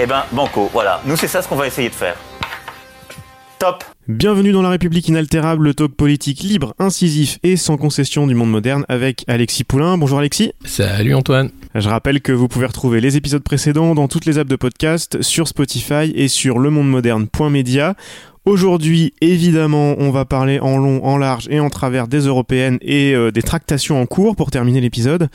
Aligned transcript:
Eh 0.00 0.06
ben, 0.06 0.22
banco, 0.32 0.70
voilà. 0.72 1.00
Nous, 1.04 1.16
c'est 1.16 1.28
ça 1.28 1.42
ce 1.42 1.48
qu'on 1.48 1.56
va 1.56 1.66
essayer 1.66 1.88
de 1.90 1.94
faire. 1.94 2.16
Top 3.58 3.84
Bienvenue 4.08 4.50
dans 4.50 4.62
La 4.62 4.70
République 4.70 5.06
inaltérable, 5.06 5.64
le 5.64 5.74
talk 5.74 5.94
politique 5.94 6.40
libre, 6.40 6.74
incisif 6.80 7.38
et 7.44 7.56
sans 7.56 7.76
concession 7.76 8.26
du 8.26 8.34
monde 8.34 8.50
moderne 8.50 8.84
avec 8.88 9.22
Alexis 9.28 9.62
Poulain. 9.62 9.96
Bonjour 9.96 10.18
Alexis. 10.18 10.52
Salut 10.64 11.14
Antoine. 11.14 11.50
Je 11.74 11.88
rappelle 11.88 12.20
que 12.20 12.32
vous 12.32 12.48
pouvez 12.48 12.66
retrouver 12.66 13.00
les 13.00 13.16
épisodes 13.16 13.44
précédents 13.44 13.94
dans 13.94 14.08
toutes 14.08 14.26
les 14.26 14.38
apps 14.38 14.50
de 14.50 14.56
podcast, 14.56 15.22
sur 15.22 15.46
Spotify 15.46 16.10
et 16.14 16.26
sur 16.26 16.58
lemondemoderne.media. 16.58 17.94
Aujourd'hui, 18.44 19.14
évidemment, 19.20 19.94
on 19.98 20.10
va 20.10 20.24
parler 20.24 20.58
en 20.58 20.76
long, 20.76 21.04
en 21.04 21.16
large 21.16 21.46
et 21.48 21.60
en 21.60 21.70
travers 21.70 22.08
des 22.08 22.26
européennes 22.26 22.78
et 22.80 23.14
euh, 23.14 23.30
des 23.30 23.42
tractations 23.42 24.02
en 24.02 24.06
cours 24.06 24.34
pour 24.34 24.50
terminer 24.50 24.80
l'épisode. 24.80 25.28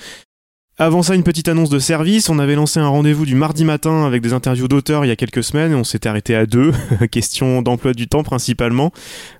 Avant 0.79 1.01
ça, 1.01 1.15
une 1.15 1.23
petite 1.23 1.47
annonce 1.47 1.71
de 1.71 1.79
service. 1.79 2.29
On 2.29 2.37
avait 2.37 2.53
lancé 2.53 2.79
un 2.79 2.87
rendez-vous 2.87 3.25
du 3.25 3.33
mardi 3.33 3.65
matin 3.65 4.05
avec 4.05 4.21
des 4.21 4.33
interviews 4.33 4.67
d'auteurs 4.67 5.05
il 5.05 5.07
y 5.07 5.11
a 5.11 5.15
quelques 5.15 5.43
semaines 5.43 5.71
et 5.71 5.75
on 5.75 5.83
s'était 5.83 6.07
arrêté 6.07 6.35
à 6.35 6.45
deux. 6.45 6.71
Question 7.11 7.63
d'emploi 7.63 7.93
du 7.93 8.07
temps 8.07 8.21
principalement. 8.21 8.91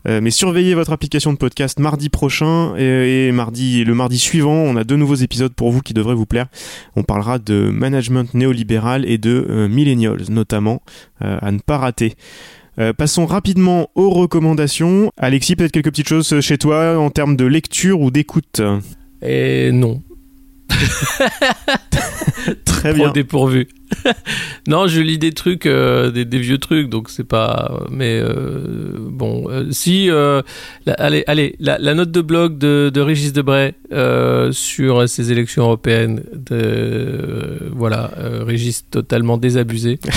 Euh, 0.07 0.19
mais 0.19 0.31
surveillez 0.31 0.73
votre 0.73 0.91
application 0.91 1.33
de 1.33 1.37
podcast 1.37 1.77
mardi 1.77 2.09
prochain 2.09 2.73
et, 2.75 3.27
et 3.27 3.31
mardi, 3.31 3.83
le 3.83 3.93
mardi 3.93 4.17
suivant, 4.17 4.55
on 4.55 4.75
a 4.77 4.83
deux 4.83 4.95
nouveaux 4.95 5.13
épisodes 5.13 5.53
pour 5.53 5.69
vous 5.69 5.81
qui 5.81 5.93
devraient 5.93 6.15
vous 6.15 6.25
plaire. 6.25 6.47
On 6.95 7.03
parlera 7.03 7.37
de 7.37 7.69
management 7.69 8.33
néolibéral 8.33 9.07
et 9.07 9.19
de 9.19 9.45
euh, 9.47 9.67
millennials 9.67 10.31
notamment 10.31 10.81
euh, 11.21 11.37
à 11.39 11.51
ne 11.51 11.59
pas 11.59 11.77
rater. 11.77 12.15
Euh, 12.79 12.93
passons 12.93 13.27
rapidement 13.27 13.91
aux 13.93 14.09
recommandations. 14.09 15.11
Alexis, 15.17 15.55
peut-être 15.55 15.71
quelques 15.71 15.91
petites 15.91 16.09
choses 16.09 16.39
chez 16.39 16.57
toi 16.57 16.97
en 16.97 17.11
termes 17.11 17.35
de 17.35 17.45
lecture 17.45 18.01
ou 18.01 18.09
d'écoute? 18.09 18.59
Et 19.21 19.71
non. 19.71 20.01
Très 22.65 22.89
Trop 22.93 23.03
bien. 23.03 23.11
dépourvu. 23.11 23.67
non, 24.67 24.87
je 24.87 25.01
lis 25.01 25.17
des 25.17 25.31
trucs, 25.31 25.65
euh, 25.65 26.11
des, 26.11 26.25
des 26.25 26.39
vieux 26.39 26.57
trucs, 26.57 26.89
donc 26.89 27.09
c'est 27.09 27.23
pas. 27.23 27.85
Mais 27.89 28.19
euh, 28.21 28.91
bon, 28.99 29.49
euh, 29.49 29.67
si. 29.71 30.07
la- 30.07 30.43
allez, 30.97 31.23
allez, 31.27 31.55
la, 31.59 31.77
la 31.79 31.93
note 31.93 32.11
de 32.11 32.21
blog 32.21 32.57
de, 32.57 32.91
de 32.93 33.01
Régis 33.01 33.33
Debray 33.33 33.73
sur 34.51 35.09
ces 35.09 35.31
élections 35.31 35.63
européennes. 35.63 36.23
De, 36.33 37.69
voilà, 37.71 38.11
Régis 38.45 38.85
totalement 38.89 39.37
désabusé. 39.37 39.99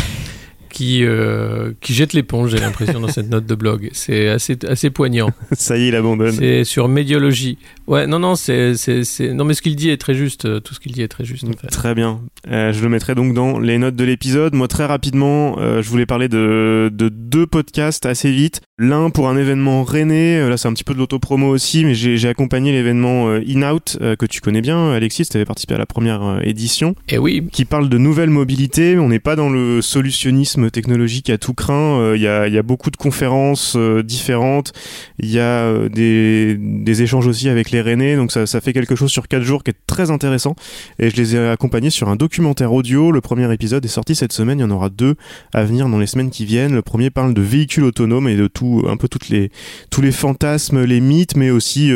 Qui, 0.71 1.05
euh, 1.05 1.73
qui 1.81 1.93
jette 1.95 2.13
l'éponge, 2.13 2.51
j'ai 2.53 2.59
l'impression, 2.59 3.01
dans 3.01 3.09
cette 3.09 3.29
note 3.29 3.45
de 3.47 3.55
blog. 3.55 3.91
C'est 3.93 4.29
assez, 4.29 4.57
assez 4.69 4.91
poignant. 4.91 5.31
Ça 5.53 5.77
y 5.77 5.83
est, 5.85 5.89
il 5.89 5.97
abandonne. 5.97 6.33
C'est 6.33 6.65
sur 6.65 6.89
médiologie. 6.89 7.59
Ouais, 7.87 8.07
non, 8.07 8.19
non, 8.21 8.37
c'est, 8.37 8.77
c'est, 8.77 9.03
c'est- 9.05 9.33
non, 9.33 9.45
mais 9.45 9.55
ce 9.55 9.63
qu'il 9.63 9.75
dit 9.77 9.91
est 9.91 9.97
très 9.97 10.15
juste. 10.15 10.45
euh, 10.45 10.61
Tout 10.61 10.75
ce 10.75 10.81
qu'il 10.81 10.93
dit 10.93 11.03
est 11.03 11.09
très 11.09 11.25
juste. 11.25 11.45
En 11.45 11.53
fait. 11.53 11.67
Très 11.69 11.95
bien. 11.95 12.21
Euh, 12.51 12.73
je 12.73 12.83
le 12.83 12.89
mettrai 12.89 13.15
donc 13.15 13.35
dans 13.35 13.59
les 13.59 13.79
notes 13.79 13.97
de 13.97 14.05
l'épisode. 14.05 14.55
Moi, 14.55 14.69
très 14.69 14.87
rapidement, 14.87 15.57
euh, 15.59 15.83
je 15.83 15.89
voulais 15.89 16.07
parler 16.07 16.29
de, 16.29 16.91
de 16.93 17.09
deux 17.09 17.47
podcasts 17.47 18.07
assez 18.07 18.31
vite. 18.31 18.61
L'un 18.79 19.11
pour 19.11 19.29
un 19.29 19.37
événement 19.37 19.83
René. 19.83 20.39
Euh, 20.39 20.49
Là, 20.49 20.57
c'est 20.57 20.69
un 20.69 20.73
petit 20.73 20.85
peu 20.85 20.95
de 20.95 20.99
l'autopromo 20.99 21.49
aussi, 21.49 21.85
mais 21.85 21.95
j'ai 21.95 22.29
accompagné 22.29 22.73
l'événement 22.73 23.29
In-Out, 23.31 23.99
euh, 24.01 24.17
que 24.17 24.27
tu 24.27 24.41
connais 24.41 24.61
bien, 24.63 24.93
Alexis. 24.93 25.27
Tu 25.27 25.37
avais 25.37 25.45
participé 25.45 25.75
à 25.75 25.79
la 25.79 25.87
première 25.87 26.41
édition, 26.43 26.95
Et 27.09 27.19
oui, 27.19 27.47
qui 27.53 27.65
parle 27.65 27.89
de 27.89 27.99
nouvelles 27.99 28.31
mobilités. 28.31 28.99
On 28.99 29.09
n'est 29.09 29.19
pas 29.21 29.37
dans 29.37 29.51
le 29.51 29.81
solutionnisme 29.83 30.70
technologique 30.71 31.31
à 31.31 31.39
tout 31.39 31.55
craint. 31.55 32.01
Euh, 32.01 32.17
Il 32.17 32.23
y, 32.23 32.27
a, 32.27 32.63
beaucoup 32.63 32.91
de 32.91 32.97
conférences 32.97 33.75
euh, 33.77 34.03
différentes. 34.03 34.73
Il 35.19 35.31
y 35.31 35.39
a 35.39 35.65
euh, 35.65 35.89
des, 35.89 37.03
échanges 37.03 37.27
aussi 37.27 37.49
avec 37.49 37.71
les 37.71 37.81
Rennais. 37.81 38.17
Donc, 38.17 38.33
ça, 38.33 38.47
fait 38.61 38.73
quelque 38.73 38.95
chose 38.95 39.11
sur 39.11 39.29
quatre 39.29 39.43
jours 39.43 39.63
qui 39.65 39.71
est 39.71 39.77
très 39.87 40.11
intéressant 40.11 40.55
et 40.99 41.11
je 41.11 41.17
les 41.17 41.35
ai 41.35 41.49
accompagnés 41.49 41.91
sur 41.91 42.09
un 42.09 42.17
documentaire 42.17 42.73
audio. 42.73 43.11
Le 43.11 43.21
premier 43.21 43.53
épisode 43.53 43.85
est 43.85 43.89
sorti 43.89 44.15
cette 44.15 44.33
semaine, 44.33 44.59
il 44.59 44.63
y 44.63 44.65
en 44.65 44.71
aura 44.71 44.91
deux 44.91 45.15
à 45.55 45.65
venir 45.65 45.89
dans 45.89 45.99
les 45.99 46.07
semaines 46.07 46.31
qui 46.31 46.45
viennent. 46.45 46.75
Le 46.75 46.83
premier 46.83 47.11
parle 47.11 47.33
de 47.33 47.41
véhicules 47.41 47.85
autonomes 47.85 48.29
et 48.29 48.37
de 48.37 48.47
tout, 48.47 48.85
un 48.89 48.97
peu 48.97 49.09
toutes 49.09 49.29
les, 49.29 49.51
tous 49.91 50.03
les 50.03 50.13
fantasmes, 50.13 50.85
les 50.85 51.01
mythes, 51.01 51.37
mais 51.37 51.51
aussi 51.51 51.91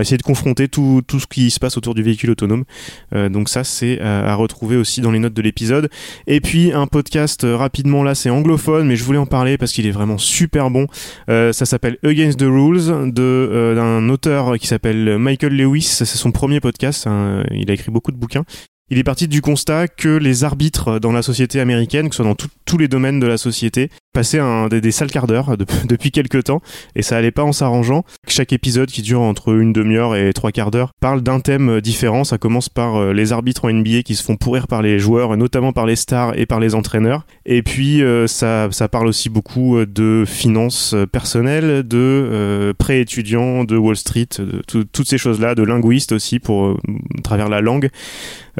essayer 0.00 0.16
de 0.16 0.22
confronter 0.22 0.68
tout, 0.68 1.02
tout 1.06 1.20
ce 1.20 1.26
qui 1.26 1.50
se 1.50 1.58
passe 1.58 1.76
autour 1.76 1.94
du 1.94 2.02
véhicule 2.02 2.30
autonome. 2.30 2.64
Donc 3.12 3.48
ça, 3.48 3.64
c'est 3.64 4.00
à, 4.00 4.30
à 4.30 4.34
retrouver 4.34 4.76
aussi 4.76 5.00
dans 5.00 5.10
les 5.10 5.18
notes 5.18 5.34
de 5.34 5.42
l'épisode. 5.42 5.90
Et 6.26 6.40
puis 6.40 6.72
un 6.72 6.86
podcast 6.86 7.44
euh, 7.44 7.56
là, 8.02 8.14
c'est 8.14 8.30
anglophone, 8.30 8.86
mais 8.86 8.96
je 8.96 9.04
voulais 9.04 9.18
en 9.18 9.26
parler 9.26 9.58
parce 9.58 9.72
qu'il 9.72 9.86
est 9.86 9.90
vraiment 9.90 10.18
super 10.18 10.70
bon. 10.70 10.86
Euh, 11.28 11.52
ça 11.52 11.66
s'appelle 11.66 11.98
Against 12.04 12.38
the 12.38 12.44
Rules 12.44 12.90
euh, 12.90 13.74
d'un 13.74 14.08
auteur 14.08 14.58
qui 14.58 14.66
s'appelle 14.66 15.18
Michael 15.18 15.56
Lewis. 15.56 15.82
C'est 15.82 16.04
son 16.04 16.30
premier 16.30 16.60
podcast. 16.60 17.06
hein. 17.06 17.44
Il 17.52 17.70
a 17.70 17.74
écrit 17.74 17.90
beaucoup 17.90 18.12
de 18.12 18.16
bouquins. 18.16 18.44
Il 18.90 18.98
est 18.98 19.04
parti 19.04 19.28
du 19.28 19.42
constat 19.42 19.86
que 19.86 20.08
les 20.08 20.44
arbitres 20.44 20.98
dans 20.98 21.12
la 21.12 21.20
société 21.20 21.60
américaine, 21.60 22.08
que 22.08 22.14
ce 22.14 22.22
soit 22.22 22.30
dans 22.30 22.36
tous 22.64 22.78
les 22.78 22.88
domaines 22.88 23.20
de 23.20 23.26
la 23.26 23.36
société, 23.36 23.90
passaient 24.18 24.40
un, 24.40 24.66
des, 24.66 24.80
des 24.80 24.90
sales 24.90 25.12
quarts 25.12 25.28
d'heure 25.28 25.56
de- 25.56 25.64
depuis 25.88 26.10
quelques 26.10 26.42
temps 26.42 26.60
et 26.96 27.02
ça 27.02 27.16
allait 27.16 27.30
pas 27.30 27.44
en 27.44 27.52
s'arrangeant. 27.52 28.02
Chaque 28.26 28.52
épisode 28.52 28.88
qui 28.90 29.00
dure 29.02 29.20
entre 29.20 29.56
une 29.56 29.72
demi-heure 29.72 30.16
et 30.16 30.32
trois 30.32 30.50
quarts 30.50 30.72
d'heure 30.72 30.90
parle 31.00 31.20
d'un 31.22 31.38
thème 31.38 31.80
différent. 31.80 32.24
Ça 32.24 32.36
commence 32.36 32.68
par 32.68 32.96
euh, 32.96 33.12
les 33.12 33.32
arbitres 33.32 33.66
en 33.66 33.72
NBA 33.72 34.02
qui 34.02 34.16
se 34.16 34.24
font 34.24 34.34
pourrir 34.36 34.66
par 34.66 34.82
les 34.82 34.98
joueurs, 34.98 35.36
notamment 35.36 35.72
par 35.72 35.86
les 35.86 35.94
stars 35.94 36.36
et 36.36 36.46
par 36.46 36.58
les 36.58 36.74
entraîneurs. 36.74 37.26
Et 37.46 37.62
puis 37.62 38.02
euh, 38.02 38.26
ça, 38.26 38.66
ça 38.72 38.88
parle 38.88 39.06
aussi 39.06 39.28
beaucoup 39.28 39.76
euh, 39.76 39.86
de 39.86 40.24
finances 40.26 40.94
euh, 40.94 41.06
personnelles, 41.06 41.86
de 41.86 41.96
euh, 41.96 42.72
prêts 42.76 43.00
étudiants, 43.00 43.62
de 43.62 43.76
Wall 43.76 43.94
Street, 43.94 44.26
toutes 44.66 45.08
ces 45.08 45.18
choses-là, 45.18 45.54
de 45.54 45.62
linguistes 45.62 46.10
aussi 46.10 46.40
pour 46.40 46.66
euh, 46.66 46.76
à 47.18 47.22
travers 47.22 47.48
la 47.48 47.60
langue. 47.60 47.88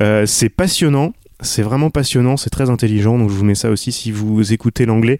Euh, 0.00 0.24
c'est 0.26 0.50
passionnant. 0.50 1.12
C'est 1.40 1.62
vraiment 1.62 1.90
passionnant, 1.90 2.36
c'est 2.36 2.50
très 2.50 2.68
intelligent, 2.68 3.16
donc 3.16 3.30
je 3.30 3.34
vous 3.34 3.44
mets 3.44 3.54
ça 3.54 3.70
aussi 3.70 3.92
si 3.92 4.10
vous 4.10 4.52
écoutez 4.52 4.86
l'anglais 4.86 5.18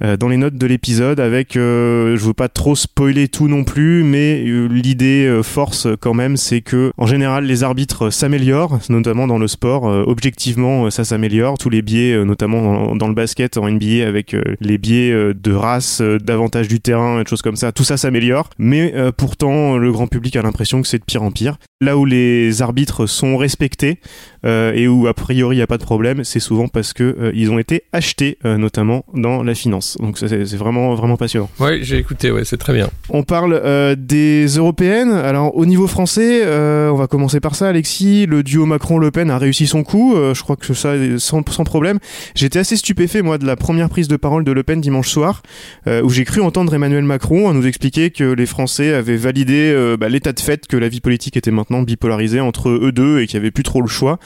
dans 0.00 0.28
les 0.28 0.36
notes 0.36 0.54
de 0.54 0.66
l'épisode 0.66 1.20
avec, 1.20 1.56
euh, 1.56 2.16
je 2.16 2.24
veux 2.24 2.34
pas 2.34 2.48
trop 2.48 2.76
spoiler 2.76 3.28
tout 3.28 3.48
non 3.48 3.64
plus, 3.64 4.02
mais 4.04 4.44
euh, 4.46 4.66
l'idée 4.66 5.26
euh, 5.26 5.42
force 5.42 5.88
quand 6.00 6.14
même, 6.14 6.36
c'est 6.36 6.60
que 6.60 6.92
en 6.96 7.06
général 7.06 7.44
les 7.44 7.62
arbitres 7.62 8.10
s'améliorent, 8.10 8.78
notamment 8.88 9.26
dans 9.26 9.38
le 9.38 9.48
sport, 9.48 9.88
Euh, 9.88 10.04
objectivement 10.06 10.86
euh, 10.86 10.90
ça 10.90 11.04
s'améliore, 11.04 11.56
tous 11.58 11.70
les 11.70 11.82
biais, 11.82 12.12
euh, 12.12 12.24
notamment 12.24 12.94
dans, 12.94 13.08
le 13.08 13.14
basket 13.14 13.56
en 13.56 13.68
NBA 13.68 14.06
avec 14.06 14.34
euh, 14.34 14.42
les 14.60 14.76
biais 14.78 15.10
euh, 15.10 15.34
de 15.34 15.52
race, 15.52 16.00
euh, 16.00 16.18
d'avantage 16.18 16.68
du 16.68 16.80
terrain, 16.80 17.20
et 17.20 17.24
des 17.24 17.30
choses 17.30 17.42
comme 17.42 17.56
ça, 17.56 17.72
tout 17.72 17.84
ça 17.84 17.96
s'améliore, 17.96 18.50
mais 18.58 18.92
euh, 18.94 19.12
pourtant 19.16 19.76
le 19.78 19.92
grand 19.92 20.06
public 20.06 20.36
a 20.36 20.42
l'impression 20.42 20.82
que 20.82 20.88
c'est 20.88 20.98
de 20.98 21.04
pire 21.04 21.22
en 21.22 21.30
pire. 21.30 21.58
Là 21.80 21.96
où 21.96 22.04
les 22.04 22.60
arbitres 22.60 23.06
sont 23.06 23.36
respectés 23.36 24.00
euh, 24.44 24.72
et 24.74 24.88
où 24.88 25.06
a 25.06 25.14
priori 25.14 25.56
il 25.56 25.58
n'y 25.58 25.62
a 25.62 25.66
pas 25.68 25.78
de 25.78 25.84
problème, 25.84 26.24
c'est 26.24 26.40
souvent 26.40 26.68
parce 26.68 26.92
que 26.92 27.04
euh, 27.04 27.32
ils 27.34 27.50
ont 27.50 27.58
été 27.58 27.84
achetés, 27.92 28.36
euh, 28.44 28.56
notamment 28.58 29.04
dans 29.14 29.42
la 29.42 29.54
finance. 29.54 29.87
Donc 30.00 30.18
c'est 30.18 30.54
vraiment 30.56 30.94
vraiment 30.94 31.16
passionnant. 31.16 31.48
ouais, 31.60 31.80
j'ai 31.82 31.98
écouté, 31.98 32.30
ouais, 32.30 32.44
c'est 32.44 32.56
très 32.56 32.72
bien. 32.72 32.88
On 33.08 33.22
parle 33.22 33.60
euh, 33.64 33.94
des 33.96 34.46
européennes. 34.46 35.10
Alors 35.10 35.56
au 35.56 35.66
niveau 35.66 35.86
français, 35.86 36.42
euh, 36.44 36.90
on 36.90 36.96
va 36.96 37.06
commencer 37.06 37.40
par 37.40 37.54
ça, 37.54 37.68
Alexis. 37.68 38.26
Le 38.26 38.42
duo 38.42 38.66
Macron-Le 38.66 39.10
Pen 39.10 39.30
a 39.30 39.38
réussi 39.38 39.66
son 39.66 39.82
coup. 39.82 40.14
Euh, 40.16 40.34
je 40.34 40.42
crois 40.42 40.56
que 40.56 40.74
ça 40.74 40.94
sans, 41.18 41.42
sans 41.48 41.64
problème. 41.64 41.98
J'étais 42.34 42.58
assez 42.58 42.76
stupéfait 42.76 43.22
moi 43.22 43.38
de 43.38 43.46
la 43.46 43.56
première 43.56 43.88
prise 43.88 44.08
de 44.08 44.16
parole 44.16 44.44
de 44.44 44.52
Le 44.52 44.62
Pen 44.62 44.80
dimanche 44.80 45.08
soir, 45.08 45.42
où 45.86 46.10
j'ai 46.10 46.24
cru 46.24 46.40
entendre 46.40 46.74
Emmanuel 46.74 47.04
Macron 47.04 47.48
à 47.48 47.52
nous 47.52 47.66
expliquer 47.66 48.10
que 48.10 48.24
les 48.24 48.46
Français 48.46 48.92
avaient 48.92 49.16
validé 49.16 49.74
bah, 49.98 50.08
l'état 50.08 50.32
de 50.32 50.40
fait 50.40 50.66
que 50.66 50.76
la 50.76 50.88
vie 50.88 51.00
politique 51.00 51.36
était 51.36 51.50
maintenant 51.50 51.82
bipolarisée 51.82 52.40
entre 52.40 52.68
eux 52.68 52.92
deux 52.92 53.20
et 53.20 53.26
qu'il 53.26 53.38
n'y 53.38 53.44
avait 53.44 53.50
plus 53.50 53.62
trop 53.62 53.80
le 53.80 53.88
choix. 53.88 54.18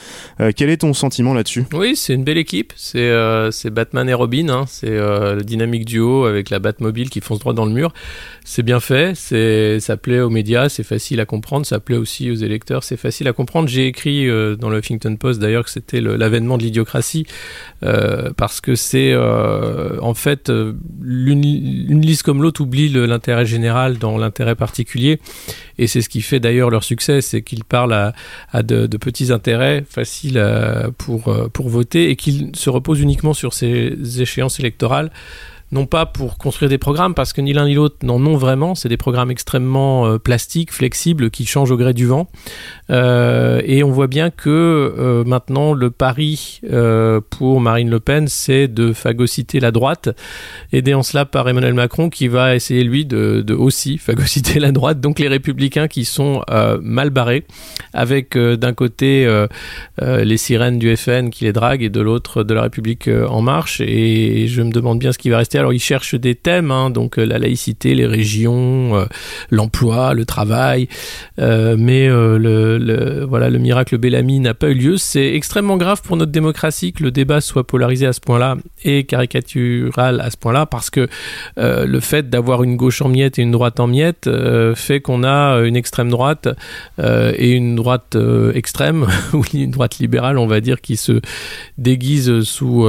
Quel 0.56 0.70
est 0.70 0.78
ton 0.78 0.94
sentiment 0.94 1.34
là-dessus? 1.34 1.64
Oui, 1.72 1.96
c'est 1.96 2.14
une 2.14 2.24
belle 2.24 2.38
équipe. 2.38 2.72
C'est, 2.76 3.10
Batman 3.70 4.08
et 4.08 4.14
Robin. 4.14 4.48
hein. 4.48 4.64
C'est 4.68 4.90
le 4.90 5.42
dynamique 5.52 5.84
duo 5.84 6.24
avec 6.24 6.48
la 6.48 6.58
Batmobile 6.58 7.10
qui 7.10 7.20
fonce 7.20 7.38
droit 7.38 7.52
dans 7.52 7.66
le 7.66 7.72
mur. 7.72 7.92
C'est 8.44 8.62
bien 8.62 8.80
fait, 8.80 9.14
c'est 9.14 9.80
ça 9.80 9.96
plaît 9.96 10.20
aux 10.20 10.30
médias, 10.30 10.68
c'est 10.68 10.82
facile 10.82 11.20
à 11.20 11.26
comprendre, 11.26 11.66
ça 11.66 11.78
plaît 11.78 11.96
aussi 11.96 12.30
aux 12.30 12.34
électeurs, 12.34 12.82
c'est 12.84 12.96
facile 12.96 13.28
à 13.28 13.32
comprendre. 13.32 13.68
J'ai 13.68 13.86
écrit 13.86 14.28
euh, 14.28 14.56
dans 14.56 14.70
le 14.70 14.78
Huffington 14.78 15.14
Post 15.16 15.40
d'ailleurs 15.40 15.64
que 15.64 15.70
c'était 15.70 16.00
l'avènement 16.00 16.56
de 16.56 16.62
l'idiocratie 16.62 17.26
euh, 17.84 18.30
parce 18.36 18.60
que 18.60 18.74
c'est 18.74 19.12
euh, 19.12 19.98
en 20.00 20.14
fait 20.14 20.50
une, 20.50 21.44
une 21.44 22.00
liste 22.00 22.22
comme 22.22 22.42
l'autre 22.42 22.62
oublie 22.62 22.88
l'intérêt 22.88 23.46
général 23.46 23.98
dans 23.98 24.16
l'intérêt 24.16 24.54
particulier 24.54 25.20
et 25.78 25.86
c'est 25.86 26.00
ce 26.00 26.08
qui 26.08 26.22
fait 26.22 26.40
d'ailleurs 26.40 26.70
leur 26.70 26.84
succès, 26.84 27.20
c'est 27.20 27.42
qu'ils 27.42 27.64
parlent 27.64 28.12
à, 28.52 28.62
de, 28.62 28.86
petits 28.96 29.32
intérêts 29.32 29.84
faciles 29.88 30.42
pour, 30.98 31.34
pour 31.52 31.68
voter 31.68 32.10
et 32.10 32.16
qu'ils 32.16 32.54
se 32.54 32.70
reposent 32.70 33.00
uniquement 33.00 33.34
sur 33.34 33.52
ces 33.52 34.20
échéances 34.20 34.60
électorales 34.60 35.10
non 35.72 35.86
pas 35.86 36.04
pour 36.04 36.36
construire 36.36 36.68
des 36.68 36.76
programmes, 36.76 37.14
parce 37.14 37.32
que 37.32 37.40
ni 37.40 37.54
l'un 37.54 37.66
ni 37.66 37.74
l'autre 37.74 37.96
n'en 38.02 38.24
ont 38.26 38.36
vraiment. 38.36 38.74
C'est 38.74 38.90
des 38.90 38.98
programmes 38.98 39.30
extrêmement 39.30 40.06
euh, 40.06 40.18
plastiques, 40.18 40.70
flexibles, 40.70 41.30
qui 41.30 41.46
changent 41.46 41.70
au 41.70 41.78
gré 41.78 41.94
du 41.94 42.06
vent. 42.06 42.28
Euh, 42.90 43.62
et 43.64 43.82
on 43.82 43.90
voit 43.90 44.06
bien 44.06 44.28
que 44.28 44.50
euh, 44.50 45.24
maintenant, 45.24 45.72
le 45.72 45.90
pari 45.90 46.60
pour 47.30 47.60
Marine 47.60 47.88
Le 47.88 48.00
Pen, 48.00 48.28
c'est 48.28 48.68
de 48.68 48.92
phagocyter 48.92 49.60
la 49.60 49.70
droite, 49.70 50.10
aidé 50.72 50.92
en 50.92 51.02
cela 51.02 51.24
par 51.24 51.48
Emmanuel 51.48 51.72
Macron, 51.72 52.10
qui 52.10 52.28
va 52.28 52.54
essayer, 52.54 52.84
lui, 52.84 53.06
de, 53.06 53.54
aussi 53.54 53.96
phagocyter 53.98 54.60
la 54.60 54.72
droite. 54.72 55.00
Donc 55.00 55.18
les 55.18 55.28
républicains 55.28 55.88
qui 55.88 56.04
sont 56.04 56.42
mal 56.82 57.08
barrés, 57.08 57.44
avec 57.94 58.36
d'un 58.36 58.74
côté 58.74 59.26
les 60.02 60.36
sirènes 60.36 60.78
du 60.78 60.94
FN 60.96 61.30
qui 61.30 61.44
les 61.44 61.52
draguent, 61.52 61.82
et 61.82 61.90
de 61.90 62.00
l'autre 62.00 62.42
de 62.42 62.52
la 62.52 62.62
République 62.62 63.08
en 63.08 63.40
marche. 63.40 63.80
Et 63.80 64.48
je 64.48 64.60
me 64.60 64.70
demande 64.70 64.98
bien 64.98 65.12
ce 65.12 65.18
qui 65.18 65.30
va 65.30 65.38
rester 65.38 65.61
alors 65.62 65.72
ils 65.72 65.80
cherchent 65.80 66.16
des 66.16 66.34
thèmes, 66.34 66.72
hein, 66.72 66.90
donc 66.90 67.18
euh, 67.18 67.24
la 67.24 67.38
laïcité, 67.38 67.94
les 67.94 68.06
régions, 68.06 68.96
euh, 68.96 69.04
l'emploi, 69.50 70.12
le 70.12 70.24
travail, 70.24 70.88
euh, 71.38 71.76
mais 71.78 72.08
le, 72.08 73.24
voilà 73.28 73.48
le 73.48 73.58
miracle 73.58 73.96
Bellamy 73.96 74.40
n'a 74.40 74.54
pas 74.54 74.70
eu 74.70 74.74
lieu. 74.74 74.96
C'est 74.96 75.34
extrêmement 75.34 75.76
grave 75.76 76.02
pour 76.02 76.16
notre 76.16 76.32
démocratie 76.32 76.92
que 76.92 77.04
le 77.04 77.12
débat 77.12 77.40
soit 77.40 77.64
polarisé 77.64 78.06
à 78.06 78.12
ce 78.12 78.20
point-là 78.20 78.56
et 78.84 79.04
caricatural 79.04 80.20
à 80.20 80.30
ce 80.30 80.36
point-là, 80.36 80.66
parce 80.66 80.90
que 80.90 81.06
le 81.56 82.00
fait 82.00 82.28
d'avoir 82.28 82.64
une 82.64 82.76
gauche 82.76 83.00
en 83.02 83.08
miettes 83.08 83.38
et 83.38 83.42
une 83.42 83.52
droite 83.52 83.78
en 83.78 83.86
miettes 83.86 84.28
fait 84.74 85.00
qu'on 85.00 85.22
a 85.22 85.58
une 85.60 85.76
extrême 85.76 86.10
droite 86.10 86.48
et 86.98 87.52
une 87.52 87.76
droite 87.76 88.16
extrême 88.54 89.06
ou 89.32 89.44
une 89.54 89.70
droite 89.70 89.98
libérale, 89.98 90.38
on 90.38 90.46
va 90.46 90.60
dire, 90.60 90.80
qui 90.80 90.96
se 90.96 91.20
déguise 91.78 92.42
sous 92.42 92.88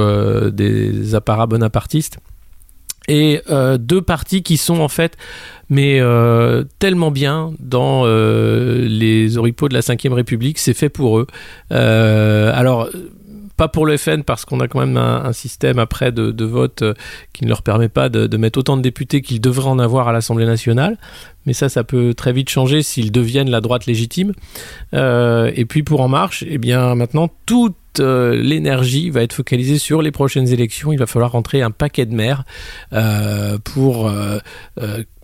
des 0.52 1.14
apparats 1.14 1.46
bonapartistes 1.46 2.18
et 3.08 3.42
euh, 3.50 3.78
deux 3.78 4.02
partis 4.02 4.42
qui 4.42 4.56
sont 4.56 4.80
en 4.80 4.88
fait 4.88 5.16
mais 5.68 5.98
euh, 6.00 6.64
tellement 6.78 7.10
bien 7.10 7.52
dans 7.58 8.02
euh, 8.04 8.86
les 8.86 9.38
oripeaux 9.38 9.68
de 9.68 9.74
la 9.74 9.80
Ve 9.80 10.12
République, 10.12 10.58
c'est 10.58 10.74
fait 10.74 10.88
pour 10.90 11.18
eux. 11.18 11.26
alors 11.70 12.88
pas 13.56 13.68
pour 13.68 13.86
le 13.86 13.96
FN 13.96 14.24
parce 14.24 14.44
qu'on 14.44 14.58
a 14.58 14.66
quand 14.66 14.80
même 14.80 14.96
un, 14.96 15.32
système 15.32 15.78
après 15.78 16.10
de, 16.10 16.44
vote 16.44 16.82
qui 17.32 17.44
ne 17.44 17.48
leur 17.48 17.62
permet 17.62 17.88
pas 17.88 18.08
de, 18.08 18.36
mettre 18.36 18.58
autant 18.58 18.76
de 18.76 18.82
députés 18.82 19.22
qu'ils 19.22 19.40
devraient 19.40 19.68
en 19.68 19.78
avoir 19.78 20.08
à 20.08 20.12
l'Assemblée 20.12 20.44
nationale. 20.44 20.98
Mais 21.46 21.52
ça, 21.52 21.68
ça 21.68 21.84
peut 21.84 22.14
très 22.14 22.32
vite 22.32 22.50
changer 22.50 22.82
s'ils 22.82 23.12
deviennent 23.12 23.50
la 23.50 23.60
droite 23.60 23.86
légitime. 23.86 24.32
et 24.92 25.64
puis 25.68 25.84
pour 25.84 26.00
En 26.00 26.08
Marche, 26.08 26.44
eh 26.48 26.58
bien 26.58 26.94
maintenant 26.96 27.30
tout 27.46 27.74
euh, 28.00 28.34
l'énergie 28.34 29.10
va 29.10 29.22
être 29.22 29.32
focalisée 29.32 29.78
sur 29.78 30.02
les 30.02 30.10
prochaines 30.10 30.48
élections. 30.48 30.92
Il 30.92 30.98
va 30.98 31.06
falloir 31.06 31.32
rentrer 31.32 31.62
un 31.62 31.70
paquet 31.70 32.06
de 32.06 32.14
maires 32.14 32.44
euh, 32.92 33.58
pour 33.62 34.08
euh, 34.08 34.38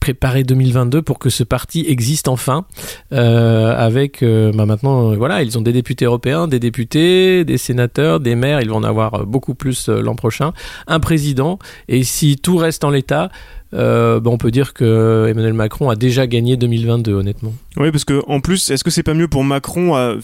préparer 0.00 0.44
2022 0.44 1.02
pour 1.02 1.18
que 1.18 1.30
ce 1.30 1.44
parti 1.44 1.84
existe 1.86 2.28
enfin. 2.28 2.64
avec 3.10 4.22
bah, 4.22 4.66
maintenant, 4.66 5.14
voilà, 5.14 5.42
ils 5.42 5.58
ont 5.58 5.62
des 5.62 5.72
députés 5.72 6.06
européens, 6.06 6.48
des 6.48 6.60
députés, 6.60 7.44
des 7.44 7.58
sénateurs, 7.58 8.20
des 8.20 8.34
maires. 8.34 8.60
Ils 8.60 8.70
vont 8.70 8.76
en 8.76 8.84
avoir 8.84 9.26
beaucoup 9.26 9.54
plus 9.54 9.88
l'an 9.88 10.14
prochain. 10.14 10.52
Un 10.86 11.00
président. 11.00 11.58
Et 11.88 12.02
si 12.04 12.36
tout 12.36 12.56
reste 12.56 12.84
en 12.84 12.90
l'état, 12.90 13.30
bah, 13.72 14.20
on 14.24 14.38
peut 14.38 14.50
dire 14.50 14.72
que 14.72 15.26
Emmanuel 15.28 15.54
Macron 15.54 15.90
a 15.90 15.96
déjà 15.96 16.26
gagné 16.26 16.56
2022, 16.56 17.12
honnêtement. 17.12 17.52
Oui, 17.76 17.90
parce 17.90 18.04
que 18.04 18.22
en 18.26 18.40
plus, 18.40 18.70
est-ce 18.70 18.82
que 18.84 18.90
c'est 18.90 19.02
pas 19.02 19.14
mieux 19.14 19.28
pour 19.28 19.44
Macron 19.44 19.94
à, 19.94 20.16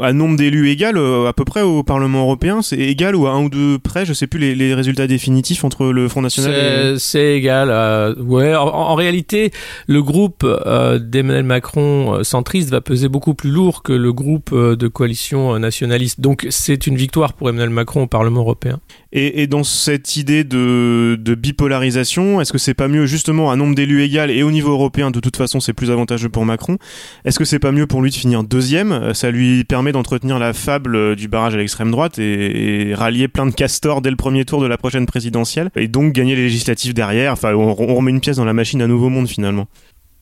à 0.00 0.12
nombre 0.12 0.36
d'élus 0.36 0.70
égal 0.70 0.96
euh, 0.96 1.26
à 1.26 1.32
peu 1.32 1.44
près 1.44 1.62
au 1.62 1.82
Parlement 1.82 2.22
européen? 2.22 2.62
C'est 2.62 2.78
égal 2.78 3.14
ou 3.14 3.26
à 3.26 3.32
un 3.32 3.44
ou 3.44 3.48
deux 3.48 3.78
près? 3.78 4.06
Je 4.06 4.12
sais 4.12 4.26
plus 4.26 4.40
les, 4.40 4.54
les 4.54 4.74
résultats 4.74 5.06
définitifs 5.06 5.64
entre 5.64 5.86
le 5.86 6.08
Front 6.08 6.22
National. 6.22 6.98
C'est 6.98 7.36
égal. 7.36 7.68
Euh, 7.70 8.14
ouais. 8.16 8.54
En, 8.54 8.94
réalité, 8.94 9.23
le 9.32 10.02
groupe 10.02 10.44
euh, 10.44 10.98
d'Emmanuel 10.98 11.44
Macron 11.44 12.22
centriste 12.22 12.70
va 12.70 12.80
peser 12.80 13.08
beaucoup 13.08 13.34
plus 13.34 13.50
lourd 13.50 13.82
que 13.82 13.92
le 13.92 14.12
groupe 14.12 14.54
de 14.54 14.88
coalition 14.88 15.58
nationaliste. 15.58 16.20
Donc, 16.20 16.46
c'est 16.50 16.86
une 16.86 16.96
victoire 16.96 17.32
pour 17.32 17.48
Emmanuel 17.48 17.70
Macron 17.70 18.02
au 18.02 18.06
Parlement 18.06 18.40
européen. 18.40 18.80
Et, 19.12 19.42
et 19.42 19.46
dans 19.46 19.64
cette 19.64 20.16
idée 20.16 20.44
de, 20.44 21.18
de 21.20 21.34
bipolarisation, 21.34 22.40
est-ce 22.40 22.52
que 22.52 22.58
c'est 22.58 22.74
pas 22.74 22.88
mieux 22.88 23.06
justement 23.06 23.50
à 23.50 23.56
nombre 23.56 23.74
d'élus 23.74 24.02
égal 24.02 24.30
et 24.30 24.42
au 24.42 24.50
niveau 24.50 24.72
européen 24.72 25.10
De 25.10 25.20
toute 25.20 25.36
façon, 25.36 25.60
c'est 25.60 25.72
plus 25.72 25.90
avantageux 25.90 26.28
pour 26.28 26.44
Macron. 26.44 26.78
Est-ce 27.24 27.38
que 27.38 27.44
c'est 27.44 27.58
pas 27.58 27.72
mieux 27.72 27.86
pour 27.86 28.02
lui 28.02 28.10
de 28.10 28.14
finir 28.14 28.44
deuxième? 28.44 28.92
Euh, 28.92 29.14
Ça 29.14 29.30
lui 29.30 29.64
permet 29.64 29.92
d'entretenir 29.92 30.38
la 30.38 30.52
fable 30.52 30.96
euh, 30.96 31.14
du 31.14 31.28
barrage 31.28 31.54
à 31.54 31.58
l'extrême 31.58 31.90
droite 31.90 32.18
et, 32.18 32.92
rallier 32.94 33.28
plein 33.28 33.46
de 33.46 33.54
castors 33.54 34.02
dès 34.02 34.10
le 34.10 34.16
premier 34.16 34.44
tour 34.44 34.60
de 34.60 34.66
la 34.66 34.76
prochaine 34.76 35.06
présidentielle 35.06 35.70
et 35.76 35.88
donc 35.88 36.12
gagner 36.12 36.36
les 36.36 36.42
législatives 36.42 36.94
derrière. 36.94 37.32
Enfin, 37.32 37.54
on, 37.54 37.74
on 37.78 37.94
remet 37.94 38.10
une 38.10 38.20
pièce 38.20 38.36
dans 38.36 38.44
la 38.44 38.52
machine 38.52 38.82
à 38.82 38.86
nouveau 38.86 39.08
finalement. 39.26 39.68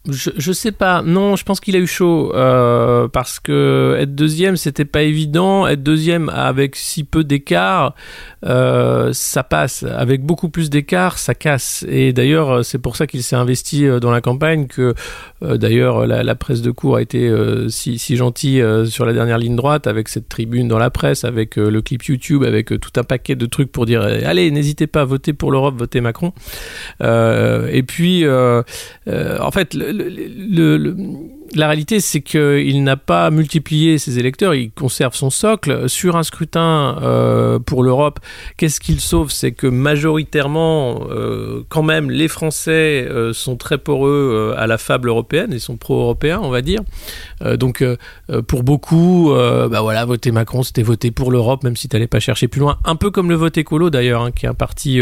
Je, 0.09 0.53
sais 0.53 0.73
pas. 0.73 1.01
Non, 1.03 1.37
je 1.37 1.45
pense 1.45 1.61
qu'il 1.61 1.77
a 1.77 1.79
eu 1.79 1.87
chaud 1.87 2.33
euh, 2.35 3.07
parce 3.07 3.39
que 3.39 3.97
être 4.01 4.17
deuxième, 4.17 4.57
c'était 4.57 4.85
pas 4.85 5.03
évident. 5.03 5.69
Être 5.69 5.85
deuxième 5.85 6.29
avec 6.31 6.75
si 6.75 7.05
peu 7.05 7.23
d'écart, 7.23 7.95
euh, 8.45 9.13
ça 9.13 9.45
passe. 9.45 9.85
Avec 9.85 10.25
beaucoup 10.25 10.49
plus 10.49 10.71
d'écart, 10.71 11.19
ça 11.19 11.37
casse. 11.37 11.85
Et 11.89 12.13
d'ailleurs, 12.13 12.65
c'est 12.65 12.79
pour 12.79 12.97
ça 12.97 13.07
qu'il 13.07 13.23
s'est 13.23 13.37
investi 13.37 13.87
euh, 13.87 14.01
dans 14.01 14.11
la 14.11 14.21
campagne. 14.21 14.67
Que 14.67 14.93
euh, 15.45 15.57
d'ailleurs, 15.57 16.05
la, 16.05 16.35
presse 16.35 16.63
de 16.63 16.73
cour 16.73 16.97
a 16.97 17.03
été 17.03 17.29
euh, 17.29 17.69
si, 17.69 17.97
si 17.99 18.17
gentille 18.17 18.65
sur 18.87 19.07
la 19.07 19.13
dernière 19.13 19.39
ligne 19.39 19.55
droite 19.55 19.87
avec 19.87 20.09
cette 20.09 20.29
tribune 20.29 20.67
dans 20.67 20.79
la 20.79 20.91
presse, 20.91 21.25
avec 21.25 21.55
le 21.55 21.81
clip 21.81 22.03
YouTube, 22.03 22.43
avec 22.43 22.69
tout 22.81 22.91
un 22.97 23.05
paquet 23.05 23.37
de 23.37 23.47
trucs 23.47 23.71
pour 23.71 23.87
dire 23.87 24.03
allez, 24.03 24.51
n'hésitez 24.51 24.89
pas 24.89 25.03
à 25.03 25.05
voter 25.05 25.33
pour 25.33 25.53
l'Europe, 25.53 25.77
votez 25.79 26.01
Macron. 26.01 26.33
et 27.01 27.85
puis, 27.87 28.25
en 28.29 29.51
fait. 29.53 29.77
Le, 29.93 30.95
la 31.55 31.67
réalité, 31.67 32.01
c'est 32.01 32.21
qu'il 32.21 32.83
n'a 32.85 32.97
pas 32.97 33.31
multiplié 33.31 33.99
ses 33.99 34.19
électeurs, 34.19 34.55
il 34.55 34.71
conserve 34.71 35.15
son 35.15 35.31
socle. 35.31 35.89
Sur 35.89 36.17
un 36.17 36.23
scrutin 36.23 36.99
euh, 37.03 37.59
pour 37.59 37.83
l'Europe, 37.83 38.21
qu'est-ce 38.57 38.81
qu'il 38.81 39.01
sauve? 39.01 39.31
C'est 39.31 39.53
que 39.53 39.67
majoritairement, 39.67 41.03
euh, 41.11 41.63
quand 41.69 41.83
même, 41.83 42.11
les 42.11 42.29
Français 42.29 43.07
euh, 43.09 43.33
sont 43.33 43.57
très 43.57 43.79
poreux 43.79 44.55
à 44.57 44.67
la 44.67 44.79
fable 44.79 45.09
européenne 45.09 45.53
et 45.53 45.59
sont 45.59 45.77
pro-européens, 45.77 46.41
on 46.43 46.51
va 46.51 46.63
dire. 46.63 46.81
donc, 47.57 47.85
pour 48.47 48.63
beaucoup, 48.63 49.33
bah 49.35 49.81
voilà, 49.81 50.05
voter 50.05 50.31
Macron, 50.31 50.63
c'était 50.63 50.83
voter 50.83 51.11
pour 51.11 51.31
l'Europe, 51.31 51.65
même 51.65 51.77
si 51.77 51.89
tu 51.89 51.97
n'allais 51.97 52.07
pas 52.07 52.21
chercher 52.21 52.49
plus 52.49 52.61
loin. 52.61 52.79
Un 52.85 52.97
peu 52.97 53.11
comme 53.11 53.29
le 53.29 53.37
vote 53.37 53.57
écolo, 53.59 53.91
d'ailleurs, 53.91 54.23
hein, 54.23 54.31
qui 54.31 54.47
est 54.47 54.49
un 54.49 54.55
parti 54.55 55.01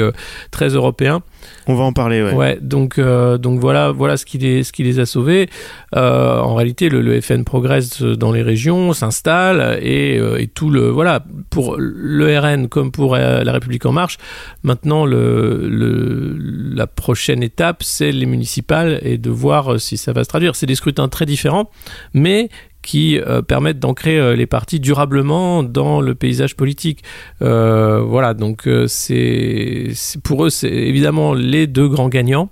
très 0.50 0.68
européen. 0.68 1.22
On 1.66 1.74
va 1.74 1.84
en 1.84 1.92
parler, 1.92 2.22
ouais. 2.22 2.32
Ouais, 2.32 2.58
donc, 2.60 2.98
donc 2.98 3.60
voilà, 3.60 3.92
voilà 3.92 4.16
ce 4.16 4.24
qui 4.24 4.38
les, 4.38 4.62
ce 4.62 4.72
qui 4.72 4.82
les 4.82 4.98
a 4.98 5.06
sauvés. 5.06 5.48
Euh, 5.94 6.39
en 6.42 6.54
réalité, 6.54 6.88
le, 6.88 7.20
FN 7.20 7.44
progresse 7.44 8.02
dans 8.02 8.32
les 8.32 8.42
régions, 8.42 8.92
s'installe 8.92 9.78
et, 9.82 10.18
euh, 10.18 10.44
tout 10.54 10.70
le 10.70 10.88
voilà 10.88 11.24
pour 11.50 11.76
le 11.78 12.38
RN 12.38 12.68
comme 12.68 12.90
pour 12.90 13.14
euh, 13.14 13.42
la 13.44 13.52
République 13.52 13.86
en 13.86 13.92
marche. 13.92 14.18
Maintenant, 14.62 15.06
la 15.06 16.86
prochaine 16.86 17.42
étape, 17.42 17.82
c'est 17.82 18.12
les 18.12 18.26
municipales 18.26 19.00
et 19.02 19.18
de 19.18 19.30
voir 19.30 19.80
si 19.80 19.96
ça 19.96 20.12
va 20.12 20.24
se 20.24 20.28
traduire. 20.28 20.56
C'est 20.56 20.66
des 20.66 20.74
scrutins 20.74 21.08
très 21.08 21.26
différents, 21.26 21.70
mais 22.14 22.48
qui 22.82 23.18
permettent 23.46 23.78
d'ancrer 23.78 24.34
les 24.36 24.46
partis 24.46 24.80
durablement 24.80 25.62
dans 25.62 26.00
le 26.00 26.14
paysage 26.14 26.56
politique. 26.56 27.04
Euh, 27.42 28.00
voilà, 28.00 28.32
donc 28.32 28.68
c'est 28.86 29.90
pour 30.24 30.46
eux, 30.46 30.50
c'est 30.50 30.70
évidemment 30.70 31.34
les 31.34 31.66
deux 31.66 31.88
grands 31.88 32.08
gagnants. 32.08 32.48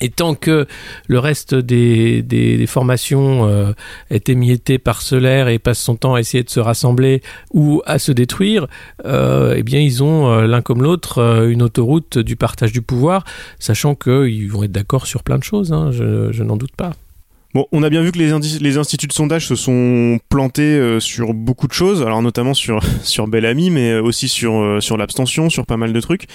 Et 0.00 0.10
tant 0.10 0.34
que 0.34 0.66
le 1.06 1.18
reste 1.18 1.54
des, 1.54 2.64
formations 2.68 3.48
euh, 3.48 3.72
est 4.10 4.28
émietté, 4.28 4.78
parcellaire 4.78 5.48
et 5.48 5.58
passe 5.58 5.78
son 5.78 5.96
temps 5.96 6.14
à 6.14 6.20
essayer 6.20 6.44
de 6.44 6.50
se 6.50 6.60
rassembler 6.60 7.22
ou 7.52 7.82
à 7.86 7.98
se 7.98 8.12
détruire, 8.12 8.66
euh, 9.04 9.54
eh 9.56 9.62
bien 9.62 9.80
ils 9.80 10.02
ont 10.02 10.28
euh, 10.30 10.46
l'un 10.46 10.62
comme 10.62 10.82
l'autre 10.82 11.46
une 11.48 11.62
autoroute 11.62 12.18
du 12.18 12.36
partage 12.36 12.72
du 12.72 12.82
pouvoir, 12.82 13.24
sachant 13.58 13.94
qu'ils 13.94 14.50
vont 14.50 14.62
être 14.62 14.72
d'accord 14.72 15.06
sur 15.06 15.22
plein 15.22 15.38
de 15.38 15.44
choses, 15.44 15.72
hein, 15.72 15.90
je 15.90 16.42
n'en 16.42 16.56
doute 16.56 16.76
pas. 16.76 16.92
Bon, 17.54 17.64
on 17.72 17.82
a 17.82 17.88
bien 17.88 18.02
vu 18.02 18.12
que 18.12 18.18
les, 18.18 18.76
instituts 18.76 19.06
de 19.06 19.12
sondage 19.12 19.46
se 19.46 19.54
sont 19.54 20.18
plantés 20.28 20.62
euh, 20.62 21.00
sur 21.00 21.32
beaucoup 21.32 21.66
de 21.66 21.72
choses, 21.72 22.02
alors 22.02 22.20
notamment 22.20 22.52
sur 22.52 22.82
sur 23.02 23.26
Bellamy, 23.26 23.70
mais 23.70 23.94
aussi 23.94 24.28
sur 24.28 24.60
euh, 24.60 24.80
sur 24.80 24.98
l'abstention, 24.98 25.48
sur 25.48 25.64
pas 25.64 25.78
mal 25.78 25.94
de 25.94 26.00
trucs. 26.00 26.26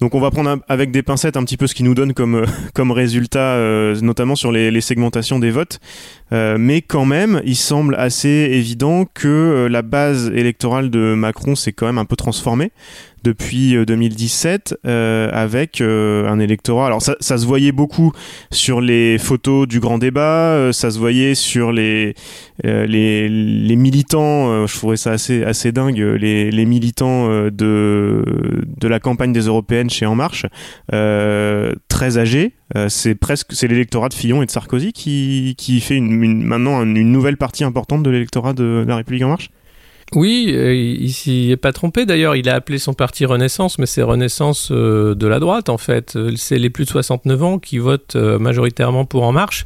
Donc 0.00 0.14
on 0.14 0.20
va 0.20 0.30
prendre 0.30 0.60
avec 0.68 0.90
des 0.90 1.02
pincettes 1.02 1.36
un 1.36 1.44
petit 1.44 1.58
peu 1.58 1.66
ce 1.66 1.74
qui 1.74 1.82
nous 1.82 1.94
donne 1.94 2.14
comme 2.14 2.36
euh, 2.36 2.92
résultat, 2.94 3.58
notamment 4.00 4.34
sur 4.34 4.50
les, 4.50 4.80
segmentations 4.80 5.38
des 5.38 5.50
votes. 5.50 5.78
mais 6.30 6.80
quand 6.80 7.04
même, 7.04 7.42
il 7.44 7.56
semble 7.56 7.94
assez 7.94 8.28
évident 8.28 9.04
que 9.12 9.68
la 9.70 9.82
base 9.82 10.32
électorale 10.34 10.90
de 10.90 11.14
Macron 11.14 11.54
s'est 11.54 11.72
quand 11.72 11.86
même 11.86 11.98
un 11.98 12.04
peu 12.06 12.16
transformée 12.16 12.72
depuis 13.22 13.74
2017 13.84 14.74
euh, 14.84 14.90
euh, 14.90 15.30
avec 15.32 15.80
euh, 15.80 16.28
un 16.28 16.38
électorat. 16.38 16.86
Alors 16.86 17.02
ça, 17.02 17.16
se 17.20 17.46
voyait 17.46 17.72
beaucoup 17.72 18.12
sur 18.50 18.80
les 18.80 19.18
photos 19.18 19.66
du 19.66 19.80
grand 19.80 19.98
débat, 19.98 20.70
ça 20.72 20.90
se 20.90 20.98
voyait 20.98 21.34
sur 21.34 21.72
les 21.72 22.14
les, 22.62 23.28
les, 23.28 23.76
militants. 23.76 24.66
je 24.66 24.76
trouvais 24.76 24.96
ça 24.96 25.12
assez 25.12 25.42
assez 25.44 25.72
dingue. 25.72 25.98
Les, 25.98 26.50
les 26.50 26.66
militants 26.66 27.28
de 27.28 28.24
de 28.80 28.88
la 28.88 29.00
campagne 29.00 29.32
des 29.32 29.42
européennes 29.42 29.90
chez 29.90 30.06
En 30.06 30.14
Marche, 30.14 30.46
très 30.88 32.18
âgés. 32.18 32.54
c'est 32.88 33.14
presque 33.14 33.52
c'est 33.52 33.68
l'électorat 33.68 34.08
de 34.08 34.14
Fillon 34.14 34.42
et 34.42 34.46
de 34.46 34.50
Sarkozy 34.50 34.92
qui 34.92 35.54
qui 35.58 35.80
fait 35.80 35.96
une, 35.96 36.44
maintenant 36.44 36.82
une 36.82 37.12
nouvelle 37.12 37.36
partie 37.36 37.64
importante 37.64 38.02
de 38.02 38.10
l'électorat 38.10 38.52
de 38.52 38.84
la 38.86 38.96
République 38.96 39.24
En 39.24 39.28
Marche. 39.28 39.50
Oui, 40.14 40.52
euh, 40.54 40.74
il 40.74 41.12
s'y 41.12 41.50
est 41.50 41.56
pas 41.56 41.72
trompé 41.72 42.04
d'ailleurs. 42.04 42.36
Il 42.36 42.48
a 42.50 42.54
appelé 42.54 42.78
son 42.78 42.92
parti 42.92 43.24
Renaissance, 43.24 43.78
mais 43.78 43.86
c'est 43.86 44.02
Renaissance 44.02 44.68
euh, 44.70 45.14
de 45.14 45.26
la 45.26 45.40
droite 45.40 45.70
en 45.70 45.78
fait. 45.78 46.18
C'est 46.36 46.58
les 46.58 46.68
plus 46.68 46.84
de 46.84 46.90
69 46.90 47.42
ans 47.42 47.58
qui 47.58 47.78
votent 47.78 48.16
euh, 48.16 48.38
majoritairement 48.38 49.06
pour 49.06 49.22
En 49.22 49.32
Marche. 49.32 49.64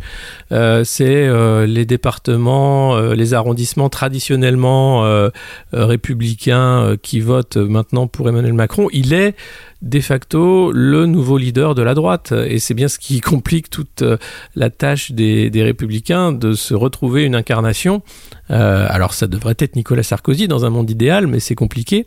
c'est 0.50 1.28
les 1.66 1.84
départements, 1.84 2.98
les 3.12 3.34
arrondissements 3.34 3.88
traditionnellement 3.88 5.04
républicains 5.72 6.96
qui 7.02 7.20
votent 7.20 7.56
maintenant 7.56 8.06
pour 8.06 8.28
Emmanuel 8.28 8.52
Macron. 8.52 8.88
Il 8.92 9.12
est 9.12 9.34
de 9.82 10.00
facto 10.00 10.72
le 10.72 11.06
nouveau 11.06 11.38
leader 11.38 11.74
de 11.74 11.82
la 11.82 11.94
droite. 11.94 12.32
Et 12.32 12.58
c'est 12.58 12.74
bien 12.74 12.88
ce 12.88 12.98
qui 12.98 13.20
complique 13.32 13.70
toute 13.70 14.04
la 14.54 14.70
tâche 14.70 15.12
des, 15.12 15.50
républicains 15.54 16.32
de 16.32 16.52
se 16.52 16.74
retrouver 16.74 17.24
une 17.24 17.34
incarnation. 17.34 18.02
Euh, 18.50 18.86
alors 18.88 19.14
ça 19.14 19.26
devrait 19.26 19.56
être 19.58 19.76
Nicolas 19.76 20.02
Sarkozy 20.02 20.48
dans 20.48 20.64
un 20.64 20.70
monde 20.70 20.90
idéal, 20.90 21.26
mais 21.26 21.40
c'est 21.40 21.54
compliqué. 21.54 22.06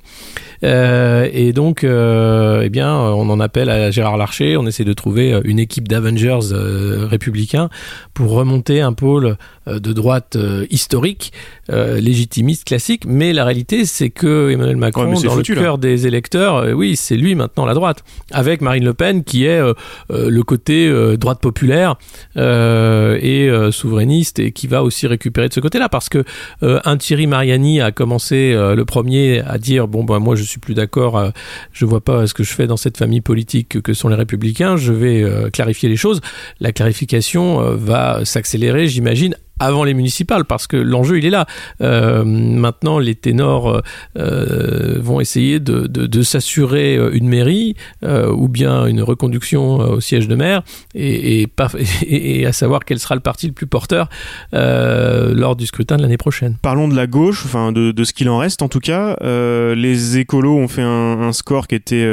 Euh, 0.63 1.27
et 1.31 1.53
donc, 1.53 1.83
eh 1.83 2.69
bien, 2.69 2.95
on 2.95 3.29
en 3.29 3.39
appelle 3.39 3.69
à 3.69 3.91
Gérard 3.91 4.17
Larcher, 4.17 4.57
on 4.57 4.65
essaie 4.67 4.85
de 4.85 4.93
trouver 4.93 5.39
une 5.43 5.59
équipe 5.59 5.87
d'Avengers 5.87 6.39
républicains 6.51 7.69
pour 8.13 8.31
remonter 8.31 8.81
un 8.81 8.93
pôle 8.93 9.37
de 9.73 9.93
droite 9.93 10.37
historique, 10.69 11.31
légitimiste, 11.69 12.65
classique. 12.65 13.03
Mais 13.05 13.33
la 13.33 13.45
réalité, 13.45 13.85
c'est 13.85 14.09
que 14.09 14.49
Emmanuel 14.51 14.77
Macron, 14.77 15.13
dans 15.21 15.35
le 15.35 15.43
cœur 15.43 15.77
des 15.77 16.07
électeurs, 16.07 16.65
oui, 16.75 16.95
c'est 16.95 17.17
lui 17.17 17.35
maintenant 17.35 17.65
la 17.65 17.73
droite, 17.73 18.03
avec 18.31 18.61
Marine 18.61 18.85
Le 18.85 18.93
Pen 18.93 19.23
qui 19.23 19.45
est 19.45 19.59
euh, 19.59 19.73
euh, 20.11 20.29
le 20.29 20.43
côté 20.43 20.87
euh, 20.87 21.17
droite 21.17 21.39
populaire 21.39 21.95
et 22.35 23.49
souverainiste 23.71 24.39
et 24.39 24.51
qui 24.51 24.67
va 24.67 24.83
aussi 24.83 25.07
récupérer 25.07 25.49
de 25.49 25.53
ce 25.53 25.59
côté-là, 25.59 25.89
parce 25.89 26.09
que 26.09 26.23
un 26.61 26.97
Thierry 26.97 27.27
Mariani 27.27 27.81
a 27.81 27.91
commencé 27.91 28.53
le 28.53 28.83
premier 28.85 29.41
à 29.41 29.57
dire 29.57 29.87
bon 29.87 30.03
ben 30.03 30.19
moi 30.19 30.35
je 30.35 30.43
suis 30.43 30.59
plus 30.59 30.73
d'accord, 30.73 31.31
je 31.71 31.85
vois 31.85 32.01
pas 32.01 32.27
ce 32.27 32.33
que 32.33 32.43
je 32.43 32.53
fais 32.53 32.67
dans 32.67 32.77
cette 32.77 32.97
famille 32.97 33.21
politique 33.21 33.81
que 33.81 33.93
sont 33.93 34.09
les 34.09 34.15
républicains, 34.15 34.77
je 34.77 34.93
vais 34.93 35.25
clarifier 35.51 35.89
les 35.89 35.95
choses. 35.95 36.21
La 36.59 36.71
clarification 36.71 37.75
va 37.75 38.25
s'accélérer, 38.25 38.87
j'imagine, 38.87 39.35
avant 39.59 39.83
les 39.83 39.93
municipales 39.93 40.45
parce 40.45 40.67
que 40.67 40.77
l'enjeu 40.77 41.17
il 41.17 41.25
est 41.25 41.29
là. 41.29 41.45
Euh, 41.81 42.23
maintenant, 42.25 42.99
les 42.99 43.15
ténors 43.15 43.81
euh, 44.17 44.97
vont 44.99 45.19
essayer 45.19 45.59
de, 45.59 45.87
de, 45.87 46.07
de 46.07 46.21
s'assurer 46.21 46.95
euh, 46.95 47.11
une 47.13 47.27
mairie 47.27 47.75
euh, 48.03 48.31
ou 48.31 48.47
bien 48.47 48.85
une 48.85 49.01
reconduction 49.01 49.81
euh, 49.81 49.85
au 49.95 50.01
siège 50.01 50.27
de 50.27 50.35
maire 50.35 50.63
et, 50.95 51.41
et, 51.41 51.47
pas, 51.47 51.69
et, 52.05 52.45
à 52.45 52.53
savoir 52.53 52.85
quel 52.85 52.99
sera 52.99 53.15
le 53.15 53.21
parti 53.21 53.47
le 53.47 53.53
plus 53.53 53.67
porteur 53.67 54.09
lors 54.51 55.55
du 55.55 55.65
scrutin 55.65 55.97
de 55.97 56.01
l'année 56.01 56.17
prochaine. 56.17 56.55
Parlons 56.61 56.87
de 56.87 56.95
la 56.95 57.07
gauche, 57.07 57.43
enfin 57.45 57.71
de, 57.71 57.91
de 57.91 58.03
ce 58.03 58.13
qu'il 58.13 58.29
en 58.29 58.37
reste 58.37 58.61
en 58.61 58.69
tout 58.69 58.79
cas. 58.79 59.15
les 59.21 60.17
écolos 60.17 60.57
ont 60.57 60.67
fait 60.67 60.81
un, 60.81 61.21
un 61.21 61.31
score 61.33 61.67
qui 61.67 61.75
était 61.75 62.05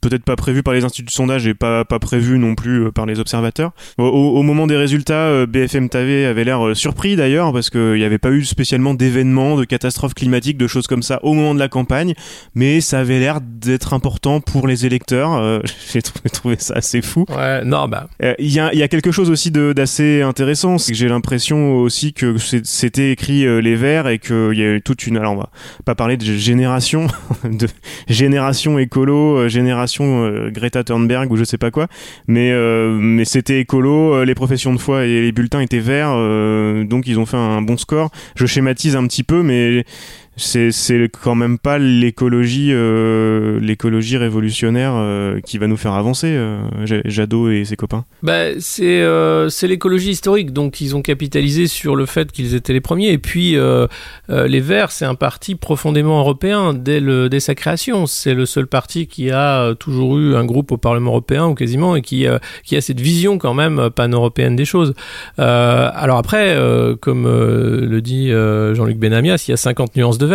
peut-être 0.00 0.24
pas 0.24 0.36
prévu 0.36 0.62
par 0.62 0.74
les 0.74 0.84
instituts 0.84 1.06
de 1.06 1.10
sondage 1.10 1.46
et 1.46 1.54
pas, 1.54 1.84
pas 1.84 1.98
prévu 1.98 2.38
non 2.38 2.54
plus 2.54 2.92
par 2.92 3.06
les 3.06 3.20
observateurs. 3.20 3.72
Au, 3.98 4.04
au 4.04 4.42
moment 4.42 4.66
des 4.66 4.76
résultats, 4.76 5.46
BFM 5.46 5.88
TV 5.88 6.24
avait 6.26 6.44
l'air 6.44 6.66
euh, 6.66 6.74
surpris 6.74 7.16
d'ailleurs 7.16 7.52
parce 7.52 7.70
qu'il 7.70 7.94
n'y 7.94 8.04
avait 8.04 8.18
pas 8.18 8.30
eu 8.30 8.44
spécialement 8.44 8.94
d'événements, 8.94 9.56
de 9.56 9.64
catastrophes 9.64 10.14
climatiques, 10.14 10.56
de 10.56 10.66
choses 10.66 10.86
comme 10.86 11.02
ça 11.02 11.20
au 11.22 11.34
moment 11.34 11.54
de 11.54 11.58
la 11.58 11.68
campagne, 11.68 12.14
mais 12.54 12.80
ça 12.80 13.00
avait 13.00 13.18
l'air 13.18 13.40
d'être 13.40 13.92
important 13.94 14.40
pour 14.40 14.66
les 14.66 14.86
électeurs. 14.86 15.34
Euh, 15.34 15.60
j'ai 15.92 16.02
trouvé, 16.02 16.56
ça 16.58 16.74
assez 16.74 17.02
fou. 17.02 17.24
Ouais, 17.28 17.64
non, 17.64 17.88
bah. 17.88 18.08
Euh, 18.22 18.34
il 18.38 18.50
y, 18.50 18.60
a, 18.60 18.72
y, 18.74 18.82
a, 18.82 18.88
quelque 18.88 19.10
chose 19.10 19.30
aussi 19.30 19.50
d'assez 19.50 20.22
intéressant, 20.22 20.78
c'est 20.78 20.92
que 20.92 20.98
j'ai 20.98 21.08
l'impression 21.08 21.76
aussi 21.76 22.12
que 22.12 22.36
c'était 22.38 23.12
écrit 23.12 23.44
les 23.60 23.76
Verts 23.76 24.08
et 24.08 24.18
qu'il 24.18 24.54
y 24.54 24.62
a 24.62 24.74
eu 24.74 24.82
toute 24.82 25.06
une. 25.06 25.16
Alors 25.16 25.34
on 25.34 25.38
va 25.38 25.50
pas 25.84 25.94
parler 25.94 26.16
de 26.16 26.24
génération, 26.24 27.06
de 27.44 27.66
génération 28.08 28.78
écolo, 28.78 29.48
génération 29.80 30.50
Greta 30.50 30.84
Thunberg 30.84 31.30
ou 31.30 31.36
je 31.36 31.44
sais 31.44 31.58
pas 31.58 31.70
quoi, 31.70 31.86
mais 32.26 32.52
mais 32.98 33.24
c'était 33.24 33.60
écolo, 33.60 34.24
les 34.24 34.34
professions 34.34 34.74
de 34.74 34.78
foi 34.78 35.04
et 35.04 35.22
les 35.22 35.32
bulletins 35.32 35.60
étaient 35.60 35.78
verts 35.78 36.16
euh, 36.30 36.84
donc 36.84 37.06
ils 37.06 37.18
ont 37.18 37.26
fait 37.26 37.36
un 37.36 37.62
bon 37.62 37.76
score. 37.76 38.10
Je 38.36 38.46
schématise 38.46 38.96
un 38.96 39.06
petit 39.06 39.22
peu, 39.22 39.42
mais 39.42 39.84
c'est 40.40 41.10
quand 41.22 41.34
même 41.34 41.58
pas 41.58 41.78
l'écologie 41.78 42.70
euh, 42.72 43.60
révolutionnaire 44.18 44.92
euh, 44.96 45.40
qui 45.40 45.58
va 45.58 45.66
nous 45.66 45.76
faire 45.76 45.92
avancer 45.92 46.28
euh, 46.28 46.60
Jadot 47.04 47.50
et 47.50 47.64
ses 47.64 47.76
copains. 47.76 48.04
Bah, 48.22 48.58
c'est 48.58 49.68
l'écologie 49.68 50.10
historique. 50.10 50.52
Donc 50.52 50.80
ils 50.80 50.96
ont 50.96 51.02
capitalisé 51.02 51.66
sur 51.66 51.96
le 51.96 52.06
fait 52.06 52.32
qu'ils 52.32 52.54
étaient 52.54 52.72
les 52.72 52.80
premiers. 52.80 53.10
Et 53.10 53.18
puis 53.18 53.56
les 54.28 54.60
Verts 54.60 54.90
c'est 54.90 55.04
un 55.04 55.14
parti 55.14 55.54
profondément 55.54 56.20
européen 56.20 56.74
dès 56.74 57.40
sa 57.40 57.54
création. 57.54 58.06
C'est 58.06 58.34
le 58.34 58.46
seul 58.46 58.66
parti 58.66 59.06
qui 59.06 59.30
a 59.30 59.74
toujours 59.74 60.18
eu 60.18 60.36
un 60.36 60.44
groupe 60.44 60.72
au 60.72 60.76
Parlement 60.76 61.10
européen 61.10 61.46
ou 61.46 61.54
quasiment 61.54 61.96
et 61.96 62.02
qui 62.02 62.26
qui 62.64 62.76
a 62.76 62.80
cette 62.80 63.00
vision 63.00 63.38
quand 63.38 63.54
même 63.54 63.90
pan-européenne 63.90 64.56
des 64.56 64.64
choses. 64.64 64.94
Alors 65.36 66.18
après 66.18 66.56
comme 67.00 67.24
le 67.26 68.00
dit 68.00 68.30
Jean-Luc 68.30 68.98
Benamias 68.98 69.44
il 69.46 69.50
y 69.50 69.54
a 69.54 69.58
50 69.58 69.96
nuances 69.96 70.18
de 70.18 70.29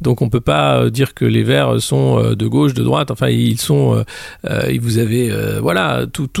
Donc 0.00 0.22
on 0.22 0.28
peut 0.28 0.40
pas 0.40 0.78
euh, 0.78 0.90
dire 0.90 1.14
que 1.14 1.24
les 1.24 1.42
verts 1.42 1.80
sont 1.80 2.18
euh, 2.18 2.34
de 2.34 2.46
gauche, 2.46 2.74
de 2.74 2.82
droite. 2.82 3.10
Enfin, 3.10 3.28
ils 3.28 3.58
sont. 3.58 4.04
Euh, 4.44 4.78
vous 4.80 4.98
avez 4.98 5.30
voilà, 5.60 6.06
toutes 6.12 6.32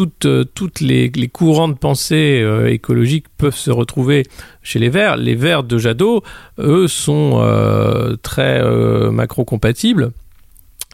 toutes 0.54 0.80
les, 0.80 1.10
courants 1.32 1.68
de 1.68 1.74
pensée 1.74 2.46
écologiques 2.66 3.26
peuvent 3.36 3.56
se 3.56 3.70
retrouver 3.70 4.24
chez 4.62 4.78
les 4.78 4.88
verts. 4.88 5.16
Les 5.16 5.34
verts 5.34 5.62
de 5.62 5.78
Jadot, 5.78 6.22
eux, 6.58 6.88
sont 6.88 7.42
très 8.22 8.62
macro-compatibles 9.10 10.04
euh, 10.04 10.25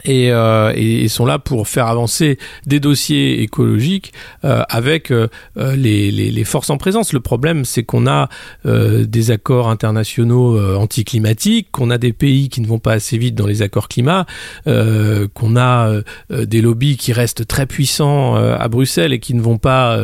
et, 0.05 0.29
et, 0.29 1.09
sont 1.09 1.27
là 1.27 1.39
pour 1.39 1.69
faire 1.69 1.87
avancer 1.87 2.39
des 2.67 2.81
dossiers 2.81 3.43
écologiques 3.43 4.13
euh, 4.45 4.63
avec 4.69 5.11
euh, 5.11 5.29
les, 5.57 6.11
les, 6.11 6.31
les, 6.31 6.45
forces 6.45 6.71
en 6.71 6.77
présence. 6.77 7.13
Le 7.13 7.21
problème, 7.21 7.65
c'est 7.65 7.83
qu'on 7.83 8.07
a 8.07 8.29
des 8.65 9.31
accords 9.31 9.69
internationaux 9.69 10.59
anticlimatiques, 10.77 11.69
qu'on 11.71 11.91
a 11.91 11.99
des 11.99 12.13
pays 12.13 12.49
qui 12.49 12.61
ne 12.61 12.67
vont 12.67 12.79
pas 12.79 12.93
assez 12.93 13.19
vite 13.19 13.35
dans 13.35 13.47
les 13.47 13.63
accords 13.63 13.89
climat, 13.89 14.27
qu'on 14.65 15.57
a 15.57 16.01
des 16.31 16.61
lobbies 16.61 16.97
qui 16.97 17.13
restent 17.13 17.47
très 17.47 17.67
puissants 17.67 18.35
à 18.35 18.69
Bruxelles 18.69 19.13
et 19.13 19.19
qui 19.19 19.35
ne 19.35 19.41
vont 19.41 19.59
pas 19.59 19.99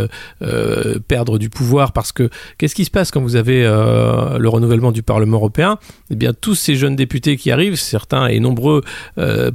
perdre 1.08 1.38
du 1.38 1.50
pouvoir 1.50 1.92
parce 1.92 2.12
que 2.12 2.30
qu'est-ce 2.58 2.74
qui 2.74 2.84
se 2.84 2.90
passe 2.90 3.10
quand 3.10 3.20
vous 3.20 3.36
avez 3.36 3.62
le 3.62 4.48
renouvellement 4.48 4.92
du 4.92 5.02
Parlement 5.02 5.38
européen? 5.38 5.78
Eh 6.10 6.16
bien, 6.16 6.32
tous 6.32 6.54
ces 6.54 6.74
jeunes 6.74 6.96
députés 6.96 7.36
qui 7.36 7.50
arrivent, 7.50 7.76
certains 7.76 8.26
et 8.26 8.40
nombreux, 8.40 8.82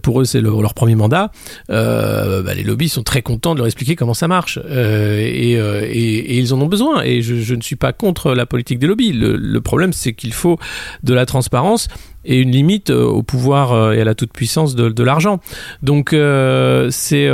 pour 0.02 0.22
eux 0.22 0.26
c'est 0.34 0.42
leur 0.42 0.74
premier 0.74 0.96
mandat, 0.96 1.32
euh, 1.70 2.42
bah, 2.42 2.56
les 2.56 2.64
lobbies 2.64 2.90
sont 2.90 3.04
très 3.04 3.22
contents 3.22 3.54
de 3.54 3.60
leur 3.60 3.68
expliquer 3.68 3.96
comment 3.96 4.16
ça 4.16 4.28
marche. 4.28 4.58
Euh, 4.66 5.20
euh, 5.22 5.88
et, 5.88 6.38
ils 6.38 6.54
en 6.54 6.62
ont 6.62 6.68
besoin. 6.68 7.04
Et 7.04 7.22
je, 7.22 7.54
ne 7.54 7.62
suis 7.62 7.76
pas 7.76 7.94
contre 7.94 8.34
la 8.34 8.48
politique 8.48 8.80
des 8.80 8.88
lobbies. 8.88 9.14
Le, 9.14 9.62
problème, 9.62 9.94
c'est 9.94 10.14
qu'il 10.14 10.34
faut 10.34 10.58
de 11.04 11.14
la 11.14 11.26
transparence 11.26 11.88
et 12.26 12.40
une 12.40 12.52
limite 12.52 12.90
au 12.90 13.22
pouvoir 13.22 13.94
et 13.94 14.02
à 14.02 14.04
la 14.04 14.16
toute-puissance 14.16 14.76
de, 14.76 15.04
l'argent. 15.04 15.40
Donc, 15.84 16.10
c'est, 16.12 17.28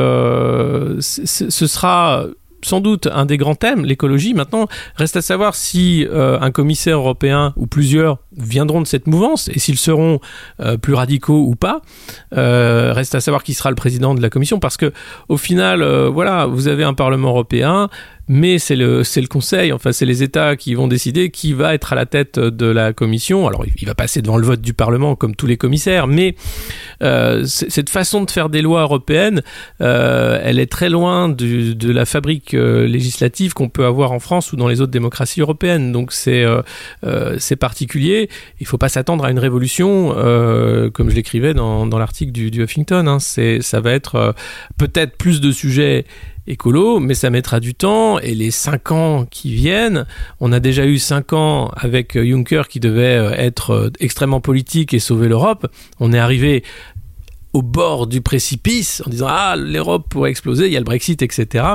ce 1.00 1.68
sera 1.68 2.26
sans 2.62 2.80
doute 2.80 3.08
un 3.12 3.26
des 3.26 3.38
grands 3.38 3.56
thèmes, 3.56 3.86
l'écologie. 3.86 4.34
Maintenant, 4.34 4.68
reste 4.96 5.16
à 5.16 5.22
savoir 5.22 5.56
si 5.56 6.06
euh, 6.10 6.40
un 6.40 6.52
commissaire 6.52 6.98
européen 6.98 7.54
ou 7.56 7.68
plusieurs 7.68 8.20
viendront 8.38 8.82
de 8.82 8.88
cette 8.88 9.08
mouvance 9.08 9.50
et 9.50 9.60
s'ils 9.60 9.78
seront 9.78 10.20
euh, 10.60 10.78
plus 10.78 10.94
radicaux 10.94 11.46
ou 11.48 11.56
pas. 11.56 11.82
Euh, 12.36 12.94
reste 12.94 13.16
à 13.16 13.22
savoir 13.22 13.44
qui 13.44 13.54
sera 13.54 13.70
le 13.70 13.76
président 13.76 14.16
de 14.16 14.22
la 14.22 14.30
commission 14.30 14.60
parce 14.60 14.78
que 14.78 14.92
au 15.28 15.38
final, 15.38 15.84
voilà, 16.08 16.46
vous 16.46 16.68
avez 16.68 16.84
un 16.84 16.94
Parlement 16.94 17.30
européen 17.30 17.90
mais 18.30 18.60
c'est 18.60 18.76
le 18.76 19.02
le 19.20 19.28
Conseil, 19.28 19.74
enfin 19.74 19.92
c'est 19.92 20.06
les 20.06 20.24
États 20.24 20.56
qui 20.56 20.76
vont 20.76 20.88
décider 20.88 21.30
qui 21.32 21.52
va 21.52 21.74
être 21.74 21.92
à 21.92 21.96
la 21.96 22.06
tête 22.06 22.40
de 22.40 22.66
la 22.68 22.94
Commission. 22.94 23.48
Alors 23.48 23.66
il 23.66 23.86
va 23.86 23.96
passer 23.96 24.22
devant 24.22 24.38
le 24.38 24.46
vote 24.46 24.62
du 24.62 24.74
Parlement 24.74 25.16
comme 25.16 25.36
tous 25.36 25.48
les 25.48 25.58
commissaires, 25.58 26.08
mais 26.08 26.36
euh, 27.02 27.44
cette 27.46 27.90
façon 27.90 28.24
de 28.24 28.32
faire 28.32 28.50
des 28.50 28.62
lois 28.62 28.82
européennes, 28.84 29.42
euh, 29.82 30.40
elle 30.44 30.60
est 30.60 30.72
très 30.72 30.90
loin 30.90 31.28
du, 31.28 31.76
de 31.76 31.92
la 31.92 32.06
fabrique 32.06 32.54
euh, 32.54 32.88
législative 32.88 33.54
qu'on 33.54 33.68
peut 33.68 33.86
avoir 33.86 34.12
en 34.12 34.20
France 34.20 34.54
ou 34.54 34.56
dans 34.56 34.68
les 34.68 34.80
autres 34.80 34.92
démocraties 34.92 35.42
européennes. 35.42 35.92
Donc 35.92 36.12
c'est 36.12 36.44
euh, 36.44 36.62
euh, 37.04 37.36
c'est 37.40 37.56
particulier. 37.56 38.30
Il 38.60 38.68
faut 38.68 38.78
pas 38.78 38.90
s'attendre 38.90 39.26
à 39.26 39.32
une 39.32 39.40
révolution, 39.40 40.10
comme 40.94 41.10
je 41.10 41.16
l'écrivais 41.16 41.56
dans, 41.56 41.88
dans 41.88 41.98
l'article 41.98 42.32
du, 42.32 42.52
du 42.52 42.62
Huffington. 42.64 43.08
Hein. 43.08 43.20
Ça 43.20 43.80
va 43.80 43.92
être 43.92 44.36
peut-être 44.78 45.18
plus 45.18 45.42
de 45.42 45.52
sujets 45.52 46.06
écolo, 46.48 47.00
mais 47.00 47.14
ça 47.14 47.30
mettra 47.30 47.60
du 47.60 47.76
temps 47.76 48.20
et 48.20 48.36
les 48.36 48.52
cinq 48.52 48.92
ans 48.92 49.26
qui 49.30 49.54
viennent, 49.54 50.06
on 50.40 50.52
a 50.52 50.60
déjà 50.60 50.86
eu 50.86 50.98
cinq 50.98 51.34
ans 51.34 51.72
avec 51.76 52.16
euh, 52.16 52.26
Juncker 52.26 52.64
qui 52.70 52.80
devait 52.80 53.18
euh, 53.18 53.32
être 53.32 53.72
euh, 53.72 53.90
extrêmement 54.00 54.42
politique 54.42 54.94
et 54.94 55.00
sauver 55.00 55.28
l'Europe. 55.28 55.68
On 56.00 56.14
est 56.14 56.20
arrivé 56.20 56.64
au 57.54 57.62
bord 57.62 58.08
du 58.08 58.22
précipice 58.22 59.02
en 59.06 59.10
disant 59.10 59.28
ah 59.30 59.56
l'Europe 59.58 60.08
pourrait 60.10 60.30
exploser, 60.30 60.68
il 60.68 60.74
y 60.74 60.78
a 60.78 60.80
le 60.80 60.86
Brexit, 60.86 61.22
etc. 61.22 61.66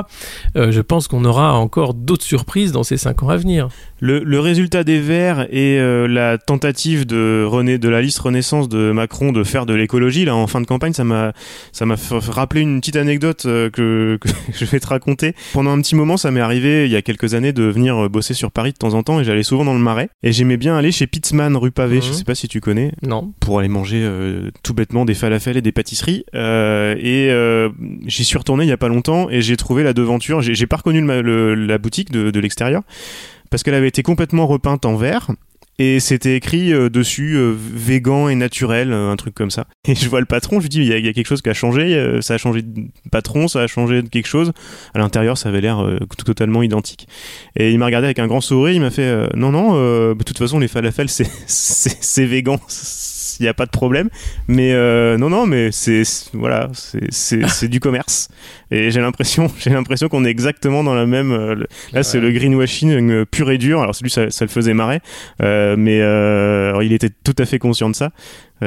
je 0.55 0.81
pense 0.81 1.07
qu'on 1.07 1.25
aura 1.25 1.53
encore 1.53 1.93
d'autres 1.93 2.23
surprises 2.23 2.71
dans 2.71 2.83
ces 2.83 2.97
cinq 2.97 3.23
ans 3.23 3.29
à 3.29 3.37
venir. 3.37 3.69
Le, 4.01 4.39
résultat 4.39 4.83
des 4.83 4.99
Verts 4.99 5.47
et 5.51 5.79
euh, 5.79 6.07
la 6.07 6.37
tentative 6.37 7.05
de 7.05 7.45
René, 7.47 7.77
de 7.77 7.89
la 7.89 8.01
liste 8.01 8.19
Renaissance 8.19 8.67
de 8.67 8.91
Macron 8.91 9.31
de 9.31 9.43
faire 9.43 9.65
de 9.65 9.73
l'écologie 9.73 10.25
là 10.25 10.35
en 10.35 10.47
fin 10.47 10.59
de 10.59 10.65
campagne, 10.65 10.93
ça 10.93 11.03
m'a 11.03 11.31
ça 11.71 11.85
m'a 11.85 11.95
rappelé 12.11 12.61
une 12.61 12.81
petite 12.81 12.97
anecdote 12.97 13.45
euh, 13.45 13.69
que, 13.69 14.19
que, 14.21 14.29
je 14.53 14.65
vais 14.65 14.79
te 14.79 14.87
raconter. 14.87 15.33
Pendant 15.53 15.71
un 15.71 15.81
petit 15.81 15.95
moment, 15.95 16.17
ça 16.17 16.29
m'est 16.29 16.41
arrivé 16.41 16.85
il 16.85 16.91
y 16.91 16.95
a 16.95 17.01
quelques 17.01 17.33
années 17.33 17.53
de 17.53 17.63
venir 17.63 18.09
bosser 18.09 18.33
sur 18.33 18.51
Paris 18.51 18.73
de 18.73 18.77
temps 18.77 18.93
en 18.93 19.01
temps 19.01 19.19
et 19.19 19.23
j'allais 19.23 19.43
souvent 19.43 19.65
dans 19.65 19.73
le 19.73 19.79
Marais 19.79 20.09
et 20.23 20.31
j'aimais 20.33 20.57
bien 20.57 20.77
aller 20.77 20.91
chez 20.91 21.07
Pitzman 21.07 21.55
rue 21.55 21.71
Pavé. 21.71 22.01
Je 22.01 22.09
mhm. 22.09 22.13
sais 22.13 22.23
pas 22.25 22.35
si 22.35 22.47
tu 22.47 22.59
connais. 22.59 22.91
Non. 23.01 23.33
Pour 23.39 23.59
aller 23.59 23.69
manger 23.69 24.01
euh, 24.03 24.51
tout 24.61 24.73
bêtement 24.73 25.05
des 25.05 25.13
falafels 25.13 25.57
et 25.57 25.61
des 25.61 25.71
pâtisseries. 25.75 26.25
et 26.33 27.29
j'y 28.07 28.23
suis 28.23 28.37
retourné 28.37 28.65
il 28.65 28.69
y 28.69 28.73
a 28.73 28.77
pas 28.77 28.87
longtemps 28.87 29.29
et 29.29 29.41
j'ai 29.41 29.57
trouvé 29.57 29.83
la 29.83 29.93
devanture. 29.93 30.41
J'ai 30.41 30.67
pas 30.67 30.77
reconnu 30.77 31.05
la 31.05 31.77
boutique 31.77 32.11
de, 32.11 32.39
l'extérieur 32.39 32.81
parce 33.49 33.63
qu'elle 33.63 33.75
avait 33.75 33.87
été 33.87 34.03
complètement 34.03 34.47
repeinte 34.47 34.85
en 34.85 34.95
vert. 34.95 35.29
Et 35.77 35.99
c'était 35.99 36.37
écrit 36.37 36.71
euh, 36.71 36.89
dessus 36.89 37.35
euh, 37.35 37.53
végan 37.53 38.29
et 38.29 38.35
naturel, 38.35 38.93
euh, 38.93 39.11
un 39.11 39.17
truc 39.17 39.33
comme 39.33 39.51
ça. 39.51 39.65
Et 39.87 39.93
je 39.93 40.07
vois 40.07 40.21
le 40.21 40.25
patron, 40.25 40.59
je 40.59 40.63
lui 40.63 40.69
dis, 40.69 40.79
il 40.79 40.87
y, 40.87 41.09
a 41.09 41.13
quelque 41.13 41.27
chose 41.27 41.41
qui 41.41 41.49
a 41.49 41.53
changé, 41.53 42.19
ça 42.21 42.35
a 42.35 42.37
changé 42.37 42.61
de 42.61 42.85
patron, 43.11 43.49
ça 43.49 43.59
a 43.59 43.67
changé 43.67 44.01
de 44.01 44.07
quelque 44.07 44.27
chose. 44.27 44.53
À 44.93 44.99
l'intérieur, 44.99 45.37
ça 45.37 45.49
avait 45.49 45.59
l'air 45.59 45.85
totalement 46.25 46.63
identique. 46.63 47.07
Et 47.57 47.71
il 47.71 47.77
m'a 47.79 47.87
regardé 47.87 48.05
avec 48.05 48.19
un 48.19 48.27
grand 48.27 48.41
sourire, 48.41 48.73
il 48.73 48.81
m'a 48.81 48.89
fait, 48.89 49.29
non, 49.35 49.51
non, 49.51 49.73
de 50.13 50.23
toute 50.23 50.37
façon, 50.37 50.59
les 50.59 50.67
falafels, 50.67 51.09
c'est 51.09 52.25
végan, 52.25 52.59
il 53.39 53.43
n'y 53.43 53.49
a 53.49 53.53
pas 53.53 53.65
de 53.65 53.71
problème. 53.71 54.09
Mais 54.47 54.73
non, 55.17 55.29
non, 55.29 55.45
mais 55.45 55.71
c'est 55.71 56.03
voilà, 56.33 56.69
c'est 57.09 57.67
du 57.69 57.79
commerce. 57.79 58.29
Et 58.71 58.91
j'ai 58.91 59.01
l'impression, 59.01 59.51
j'ai 59.59 59.69
l'impression 59.69 60.07
qu'on 60.09 60.25
est 60.25 60.29
exactement 60.29 60.83
dans 60.83 60.93
la 60.93 61.05
même. 61.05 61.31
Euh, 61.31 61.55
là, 61.93 62.03
c'est 62.03 62.19
le 62.19 62.31
greenwashing 62.31 63.11
euh, 63.11 63.25
pur 63.25 63.51
et 63.51 63.57
dur. 63.57 63.81
Alors 63.81 63.95
celui, 63.95 64.09
ça, 64.09 64.29
ça 64.29 64.45
le 64.45 64.49
faisait 64.49 64.73
marrer, 64.73 65.01
euh, 65.41 65.75
mais 65.77 66.01
alors, 66.01 66.83
il 66.83 66.93
était 66.93 67.09
tout 67.09 67.35
à 67.37 67.45
fait 67.45 67.59
conscient 67.59 67.89
de 67.89 67.95
ça. 67.95 68.11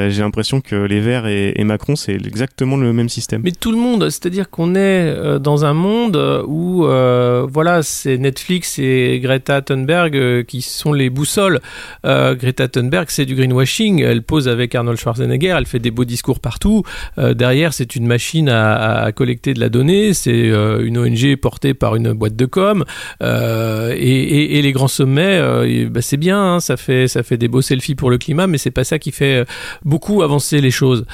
J'ai 0.09 0.23
l'impression 0.23 0.61
que 0.61 0.77
les 0.77 1.01
Verts 1.01 1.27
et, 1.27 1.65
Macron, 1.65 1.97
c'est 1.97 2.15
exactement 2.15 2.77
le 2.77 2.93
même 2.93 3.09
système. 3.09 3.43
Mais 3.45 3.53
tout 3.53 3.73
le 3.73 3.79
monde, 3.79 4.09
c'est-à-dire 4.09 4.49
qu'on 4.49 4.75
est 4.75 5.39
dans 5.39 5.65
un 5.65 5.75
monde 5.75 6.17
où, 6.47 6.85
voilà, 6.85 7.83
c'est 7.83 8.19
Netflix 8.19 8.79
et 8.79 9.21
Greta 9.23 9.61
Thunberg 9.63 10.45
qui 10.47 10.63
sont 10.63 10.93
les 10.93 11.11
boussoles. 11.11 11.61
Greta 12.05 12.69
Thunberg, 12.69 13.07
c'est 13.09 13.27
du 13.27 13.35
greenwashing. 13.35 14.01
Elle 14.01 14.23
pose 14.23 14.49
avec 14.49 14.75
Arnold 14.75 14.99
Schwarzenegger, 14.99 15.55
elle 15.59 15.67
fait 15.67 15.79
des 15.79 15.91
beaux 15.91 16.05
discours 16.05 16.41
partout. 16.41 16.83
derrière, 17.17 17.73
c'est 17.73 17.97
une 17.97 18.07
machine 18.07 18.49
à, 18.49 19.11
collecter 19.15 19.55
de 19.55 19.61
la 19.61 19.69
donnée 19.69 20.13
c'est 20.13 20.51
euh, 20.51 20.85
une 20.85 20.99
ONG 20.99 21.37
portée 21.37 21.75
par 21.75 21.97
une 21.97 22.13
boîte 22.13 22.37
de 22.37 22.47
com. 22.47 22.85
Euh, 23.23 23.95
et, 23.97 24.61
les 24.63 24.73
grands 24.73 24.89
sommets, 24.89 25.39
euh, 25.41 25.89
bah, 25.89 26.03
c'est 26.03 26.17
bien, 26.17 26.55
hein, 26.55 26.61
ça 26.61 26.77
fait 26.77 27.09
ça 27.09 27.23
fait 27.23 27.37
des 27.37 27.49
beaux 27.49 27.63
selfies 27.63 27.95
pour 27.95 28.11
le 28.11 28.19
climat, 28.19 28.47
mais 28.47 28.59
c'est 28.59 28.71
pas 28.71 28.85
ça 28.85 28.99
qui 28.99 29.13
fait 29.13 29.45
beaucoup 29.89 30.23
avancer 30.23 30.61
les 30.61 30.71
choses. 30.71 31.05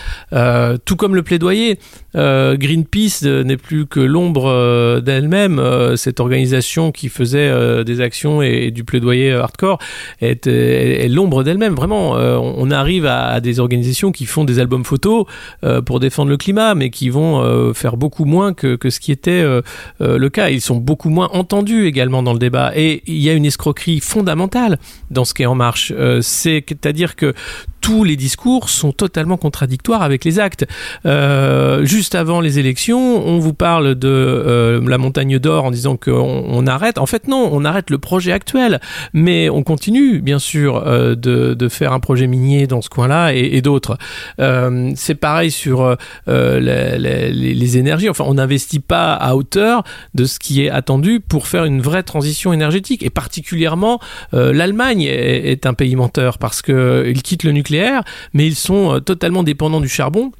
tout 0.84 0.96
comme 0.96 1.14
le 1.14 1.22
plaidoyer, 1.22 1.78
Greenpeace 2.14 3.22
n'est 3.22 3.56
plus 3.56 3.86
que 3.86 4.00
l'ombre 4.00 5.00
d'elle-même. 5.00 5.62
cette 5.96 6.20
organisation 6.20 6.92
qui 6.92 7.08
faisait 7.08 7.84
des 7.84 8.00
actions 8.00 8.42
et, 8.42 8.70
du 8.70 8.84
plaidoyer 8.84 9.32
hardcore 9.32 9.78
est, 10.20 10.46
l'ombre 11.08 11.42
d'elle-même. 11.42 11.74
Vraiment, 11.74 12.12
on 12.12 12.70
arrive 12.70 13.06
à, 13.06 13.40
des 13.40 13.60
organisations 13.60 14.12
qui 14.12 14.26
font 14.26 14.44
des 14.44 14.58
albums 14.58 14.84
photos 14.84 15.24
pour 15.86 16.00
défendre 16.00 16.30
le 16.30 16.36
climat, 16.36 16.74
mais 16.74 16.90
qui 16.90 17.08
vont 17.08 17.72
faire 17.74 17.96
beaucoup 17.96 18.24
moins 18.24 18.52
que 18.52 18.74
que, 18.76 18.90
ce 18.90 19.00
qui 19.00 19.12
était 19.12 19.30
euh, 19.30 19.62
euh, 20.00 20.18
le 20.18 20.28
cas. 20.28 20.50
Ils 20.50 20.60
sont 20.60 20.76
beaucoup 20.76 21.10
moins 21.10 21.28
entendus 21.32 21.86
également 21.86 22.22
dans 22.22 22.32
le 22.32 22.38
débat. 22.38 22.72
Et 22.74 23.02
il 23.06 23.18
y 23.18 23.28
a 23.30 23.32
une 23.32 23.46
escroquerie 23.46 24.00
fondamentale 24.00 24.78
dans 25.10 25.24
ce 25.24 25.34
qui 25.34 25.42
est 25.42 25.46
en 25.46 25.54
marche. 25.54 25.92
Euh, 25.96 26.20
c'est-à-dire 26.20 27.16
que 27.16 27.34
tous 27.84 28.02
les 28.02 28.16
discours 28.16 28.70
sont 28.70 28.92
totalement 28.92 29.36
contradictoires 29.36 30.00
avec 30.00 30.24
les 30.24 30.38
actes. 30.38 30.64
Euh, 31.04 31.84
juste 31.84 32.14
avant 32.14 32.40
les 32.40 32.58
élections, 32.58 33.22
on 33.26 33.38
vous 33.40 33.52
parle 33.52 33.94
de 33.94 34.08
euh, 34.08 34.80
la 34.88 34.96
montagne 34.96 35.38
d'or 35.38 35.64
en 35.64 35.70
disant 35.70 35.98
qu'on 35.98 36.44
on 36.48 36.66
arrête. 36.66 36.96
En 36.96 37.04
fait, 37.04 37.28
non, 37.28 37.46
on 37.52 37.62
arrête 37.62 37.90
le 37.90 37.98
projet 37.98 38.32
actuel, 38.32 38.80
mais 39.12 39.50
on 39.50 39.62
continue, 39.62 40.22
bien 40.22 40.38
sûr, 40.38 40.82
euh, 40.86 41.14
de, 41.14 41.68
faire 41.68 41.92
un 41.92 42.00
projet 42.00 42.26
minier 42.26 42.66
dans 42.66 42.80
ce 42.80 42.88
coin-là 42.88 43.34
et, 43.34 43.60
d'autres. 43.60 43.98
C'est 44.38 45.14
pareil 45.14 45.50
sur 45.50 45.96
les, 46.26 47.76
énergies. 47.78 48.08
Enfin, 48.08 48.24
on 48.26 48.34
n'investit 48.34 48.80
pas 48.80 49.12
à 49.12 49.34
hauteur 49.34 49.84
de 50.14 50.24
ce 50.24 50.38
qui 50.38 50.64
est 50.64 50.70
attendu 50.70 51.20
pour 51.20 51.48
faire 51.48 51.66
une 51.66 51.82
vraie 51.82 52.02
transition 52.02 52.54
énergétique. 52.54 53.02
Et 53.02 53.10
particulièrement, 53.10 54.00
l'Allemagne 54.32 55.02
est 55.02 55.66
un 55.66 55.74
pays 55.74 55.96
menteur 55.96 56.38
parce 56.38 56.62
qu'il 56.62 57.22
quitte 57.22 57.44
le 57.44 57.52
nucléaire 57.52 57.73
mais 58.32 58.46
ils 58.46 58.56
sont 58.56 58.94
euh, 58.94 59.00
totalement 59.00 59.42
dépendants 59.42 59.80
du 59.80 59.88
charbon 59.88 60.32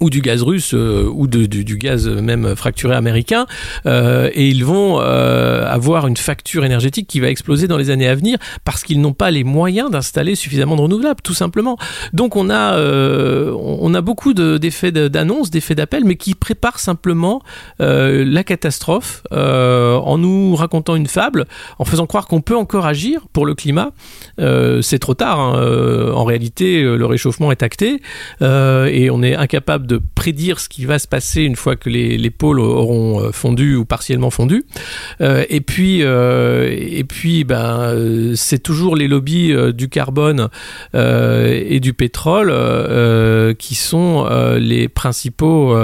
ou 0.00 0.10
du 0.10 0.22
gaz 0.22 0.42
russe 0.42 0.72
euh, 0.74 1.08
ou 1.12 1.26
de, 1.26 1.46
du, 1.46 1.76
gaz 1.76 2.08
même 2.08 2.56
fracturé 2.56 2.94
américain 2.94 3.46
euh, 3.86 4.30
et 4.32 4.48
ils 4.48 4.64
vont 4.64 4.98
euh, 5.00 5.64
avoir 5.66 6.06
une 6.06 6.16
facture 6.16 6.64
énergétique 6.64 7.06
qui 7.06 7.20
va 7.20 7.28
exploser 7.28 7.68
dans 7.68 7.76
les 7.76 7.90
années 7.90 8.08
à 8.08 8.14
venir 8.14 8.38
parce 8.64 8.82
qu'ils 8.82 9.00
n'ont 9.00 9.12
pas 9.12 9.30
les 9.30 9.44
moyens 9.44 9.90
d'installer 9.90 10.34
suffisamment 10.34 10.76
de 10.76 10.82
renouvelables 10.82 11.20
tout 11.22 11.34
simplement 11.34 11.76
donc 12.12 12.36
on 12.36 12.50
a 12.50 12.80
on 12.80 13.94
a 13.94 14.00
beaucoup 14.00 14.32
d'effets 14.34 14.92
d'annonce 14.92 15.50
d'effets 15.50 15.74
d'appel 15.74 16.04
mais 16.04 16.16
qui 16.16 16.34
préparent 16.34 16.78
simplement 16.78 17.42
la 17.78 18.44
catastrophe 18.44 19.22
en 19.30 20.18
nous 20.18 20.56
racontant 20.56 20.96
une 20.96 21.06
fable 21.06 21.46
en 21.78 21.84
faisant 21.84 22.06
croire 22.06 22.26
qu'on 22.26 22.40
peut 22.40 22.56
encore 22.56 22.86
agir 22.86 23.26
pour 23.32 23.46
le 23.46 23.54
climat 23.54 23.90
c'est 24.38 24.98
trop 24.98 25.14
tard 25.14 25.40
hein. 25.40 26.12
en 26.14 26.24
réalité 26.24 26.82
le 26.82 27.06
réchauffement 27.06 27.52
est 27.52 27.62
acté 27.62 28.00
et 28.40 29.10
on 29.10 29.22
est 29.22 29.34
incapable 29.34 29.86
de 29.90 29.98
prédire 30.20 30.60
ce 30.60 30.68
qui 30.68 30.84
va 30.84 30.98
se 30.98 31.08
passer 31.08 31.44
une 31.44 31.56
fois 31.56 31.76
que 31.76 31.88
les, 31.88 32.18
les 32.18 32.28
pôles 32.28 32.60
auront 32.60 33.22
euh, 33.22 33.32
fondu 33.32 33.74
ou 33.74 33.86
partiellement 33.86 34.28
fondu. 34.28 34.66
Euh, 35.22 35.46
et 35.48 35.62
puis, 35.62 36.00
euh, 36.02 36.68
et 36.70 37.04
puis, 37.04 37.44
ben, 37.44 38.34
c'est 38.34 38.62
toujours 38.62 38.96
les 38.96 39.08
lobbies 39.08 39.54
du 39.72 39.88
carbone 39.88 40.48
et 40.92 41.80
du 41.80 41.94
pétrole 41.94 42.52
qui 43.56 43.74
sont 43.74 44.28
les 44.58 44.88
principaux 44.88 45.74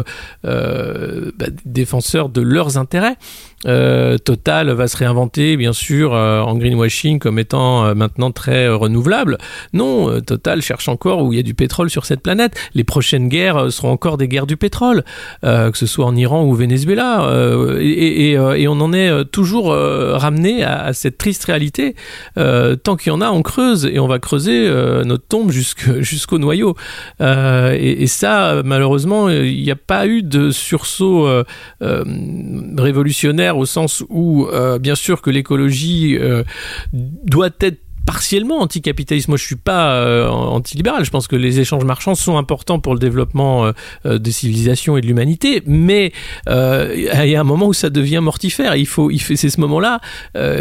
ben, 0.42 1.56
défenseurs 1.64 2.28
de 2.28 2.42
leurs 2.42 2.76
intérêts. 2.76 3.16
Total 3.64 4.70
va 4.70 4.86
se 4.86 4.96
réinventer, 4.96 5.56
bien 5.56 5.72
sûr, 5.72 6.12
en 6.12 6.54
greenwashing 6.56 7.18
comme 7.18 7.38
étant 7.38 7.94
maintenant 7.94 8.30
très 8.30 8.68
renouvelable. 8.68 9.38
Non, 9.72 10.20
Total 10.20 10.60
cherche 10.60 10.88
encore 10.88 11.22
où 11.22 11.32
il 11.32 11.36
y 11.36 11.40
a 11.40 11.42
du 11.42 11.54
pétrole 11.54 11.90
sur 11.90 12.04
cette 12.04 12.20
planète. 12.20 12.54
Les 12.74 12.84
prochaines 12.84 13.28
guerres 13.28 13.72
seront 13.72 13.90
encore 13.90 14.18
des 14.18 14.25
guerres 14.28 14.46
du 14.46 14.56
pétrole, 14.56 15.04
que 15.42 15.70
ce 15.74 15.86
soit 15.86 16.04
en 16.04 16.16
Iran 16.16 16.44
ou 16.44 16.52
au 16.52 16.54
Venezuela. 16.54 17.30
Et, 17.80 18.30
et, 18.30 18.32
et, 18.32 18.68
on 18.68 18.80
en 18.80 18.92
est 18.92 19.24
toujours 19.30 19.68
ramené 19.68 20.64
à, 20.64 20.92
cette 20.92 21.18
triste 21.18 21.44
réalité. 21.44 21.94
tant 22.34 22.96
qu'il 22.96 23.12
y 23.12 23.14
en 23.14 23.20
a, 23.20 23.30
on 23.30 23.42
creuse 23.42 23.86
et 23.86 23.98
on 23.98 24.06
va 24.06 24.18
creuser 24.18 24.68
notre 25.04 25.26
tombe 25.26 25.50
jusqu'au 26.00 26.38
noyau. 26.38 26.74
Et, 27.20 28.06
ça, 28.06 28.62
malheureusement, 28.64 29.28
il 29.28 29.62
n'y 29.62 29.70
a 29.70 29.76
pas 29.76 30.06
eu 30.06 30.22
de 30.22 30.50
sursaut 30.50 31.28
révolutionnaire 32.76 33.56
au 33.56 33.66
sens 33.66 34.02
où, 34.08 34.46
euh, 34.46 34.78
bien 34.78 34.94
sûr, 34.94 35.22
que 35.22 35.30
l'écologie 35.30 36.16
euh, 36.18 36.42
doit 36.92 37.50
être 37.60 37.78
partiellement 38.06 38.60
anticapitaliste. 38.60 39.28
Moi, 39.28 39.36
je 39.36 39.44
suis 39.44 39.56
pas 39.56 39.96
euh, 39.96 40.28
antilibéral. 40.28 41.04
Je 41.04 41.10
pense 41.10 41.26
que 41.26 41.36
les 41.36 41.60
échanges 41.60 41.84
marchands 41.84 42.14
sont 42.14 42.38
importants 42.38 42.78
pour 42.78 42.94
le 42.94 43.00
développement 43.00 43.72
euh, 44.06 44.18
des 44.18 44.30
civilisations 44.30 44.96
et 44.96 45.00
de 45.00 45.06
l'humanité, 45.06 45.62
mais 45.66 46.12
il 46.46 47.30
y 47.30 47.36
a 47.36 47.40
un 47.40 47.44
moment 47.44 47.66
où 47.66 47.72
ça 47.74 47.90
devient 47.90 48.20
mortifère. 48.22 48.76
Il 48.76 48.86
faut, 48.86 49.10
il 49.10 49.18
fait, 49.18 49.36
c'est 49.36 49.50
ce 49.50 49.60
moment-là 49.60 50.00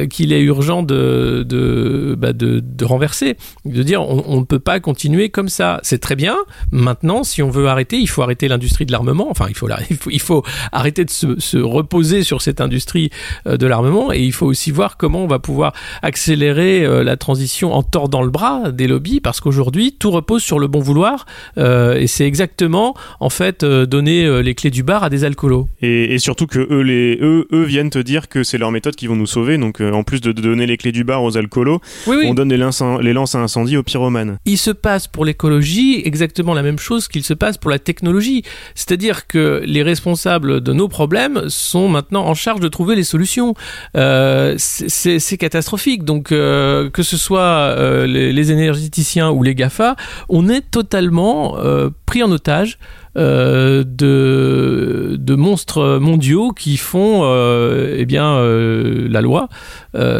qu'il 0.09 0.33
est 0.33 0.41
urgent 0.41 0.81
de 0.81 1.45
de, 1.47 2.15
bah, 2.17 2.33
de 2.33 2.85
renverser, 2.85 3.37
de 3.65 3.83
dire 3.83 4.01
on 4.01 4.39
ne 4.39 4.45
peut 4.45 4.59
pas 4.59 4.79
continuer 4.79 5.29
comme 5.29 5.49
ça. 5.49 5.79
C'est 5.83 5.99
très 5.99 6.15
bien. 6.15 6.35
Maintenant, 6.71 7.23
si 7.23 7.43
on 7.43 7.49
veut 7.49 7.67
arrêter, 7.67 7.97
il 7.97 8.07
faut 8.07 8.23
arrêter 8.23 8.47
l'industrie 8.47 8.85
de 8.85 8.91
l'armement. 8.91 9.27
Enfin, 9.29 9.45
il 9.49 9.55
faut, 9.55 9.69
il 9.89 9.97
faut, 9.97 10.09
il 10.09 10.21
faut 10.21 10.43
arrêter 10.71 11.05
de 11.05 11.11
se, 11.11 11.39
se 11.39 11.57
reposer 11.57 12.23
sur 12.23 12.41
cette 12.41 12.59
industrie 12.59 13.11
de 13.45 13.67
l'armement 13.67 14.11
et 14.11 14.23
il 14.23 14.33
faut 14.33 14.47
aussi 14.47 14.71
voir 14.71 14.97
comment 14.97 15.23
on 15.23 15.27
va 15.27 15.39
pouvoir 15.39 15.73
accélérer 16.01 17.03
la 17.03 17.17
transition 17.17 17.34
en 17.63 17.83
tordant 17.83 18.21
le 18.21 18.29
bras 18.29 18.71
des 18.71 18.87
lobbies 18.87 19.19
parce 19.19 19.39
qu'aujourd'hui 19.39 19.95
tout 19.97 20.11
repose 20.11 20.41
sur 20.41 20.59
le 20.59 20.67
bon 20.67 20.79
vouloir 20.79 21.25
euh, 21.57 21.95
et 21.95 22.07
c'est 22.07 22.25
exactement 22.25 22.95
en 23.19 23.29
fait 23.29 23.63
euh, 23.63 23.85
donner 23.85 24.25
euh, 24.25 24.41
les 24.41 24.55
clés 24.55 24.71
du 24.71 24.83
bar 24.83 25.03
à 25.03 25.09
des 25.09 25.23
alcoolos. 25.23 25.67
Et, 25.81 26.17
surtout 26.17 26.47
que 26.47 26.59
eux, 26.59 26.81
les, 26.81 27.17
eux, 27.21 27.47
eux 27.51 27.63
viennent 27.63 27.89
te 27.89 27.99
dire 27.99 28.29
que 28.29 28.43
c'est 28.43 28.57
leur 28.57 28.71
méthode 28.71 28.95
qui 28.95 29.07
vont 29.07 29.15
nous 29.15 29.27
sauver. 29.27 29.57
Donc 29.57 29.81
en 29.81 30.03
plus 30.03 30.21
de 30.21 30.31
donner 30.31 30.65
les 30.65 30.77
clés 30.77 30.91
du 30.91 31.03
bar 31.03 31.23
aux 31.23 31.37
alcoolos, 31.37 31.81
on 32.07 32.33
donne 32.33 32.49
les 32.49 32.57
lances, 32.57 32.81
les 33.01 33.13
lances 33.13 33.35
à 33.35 33.39
incendie 33.39 33.77
aux 33.77 33.83
pyromanes. 33.83 34.37
Il 34.45 34.57
se 34.57 34.71
passe 34.71 35.07
pour 35.07 35.25
l'écologie 35.25 36.01
exactement 36.03 36.53
la 36.53 36.63
même 36.63 36.79
chose 36.79 37.07
qu'il 37.07 37.23
se 37.23 37.33
passe 37.33 37.57
pour 37.57 37.69
la 37.69 37.79
technologie. 37.79 38.43
C'est-à-dire 38.73 39.27
que 39.27 39.61
les 39.65 39.83
responsables 39.83 40.61
de 40.61 40.73
nos 40.73 40.87
problèmes 40.87 41.43
sont 41.47 41.89
maintenant 41.89 42.25
en 42.25 42.33
charge 42.33 42.59
de 42.59 42.67
trouver 42.67 42.95
les 42.95 43.03
solutions. 43.03 43.53
c'est 43.93 45.37
catastrophique. 45.37 46.03
Donc 46.03 46.29
que 46.29 47.03
ce 47.03 47.17
soit 47.25 47.39
euh, 47.41 48.05
les, 48.05 48.51
énergéticiens 48.51 49.31
ou 49.31 49.41
les 49.41 49.55
GAFA, 49.55 49.95
on 50.29 50.47
est 50.47 50.61
totalement 50.69 51.57
euh, 51.57 51.89
pris 52.05 52.21
en 52.21 52.31
otage 52.31 52.77
euh, 53.17 53.83
de, 53.83 55.35
monstres 55.35 55.97
mondiaux 55.99 56.51
qui 56.51 56.77
font 56.77 57.23
eh 57.25 58.05
la 58.05 59.21
loi 59.21 59.49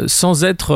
sans 0.07 0.43
être 0.43 0.75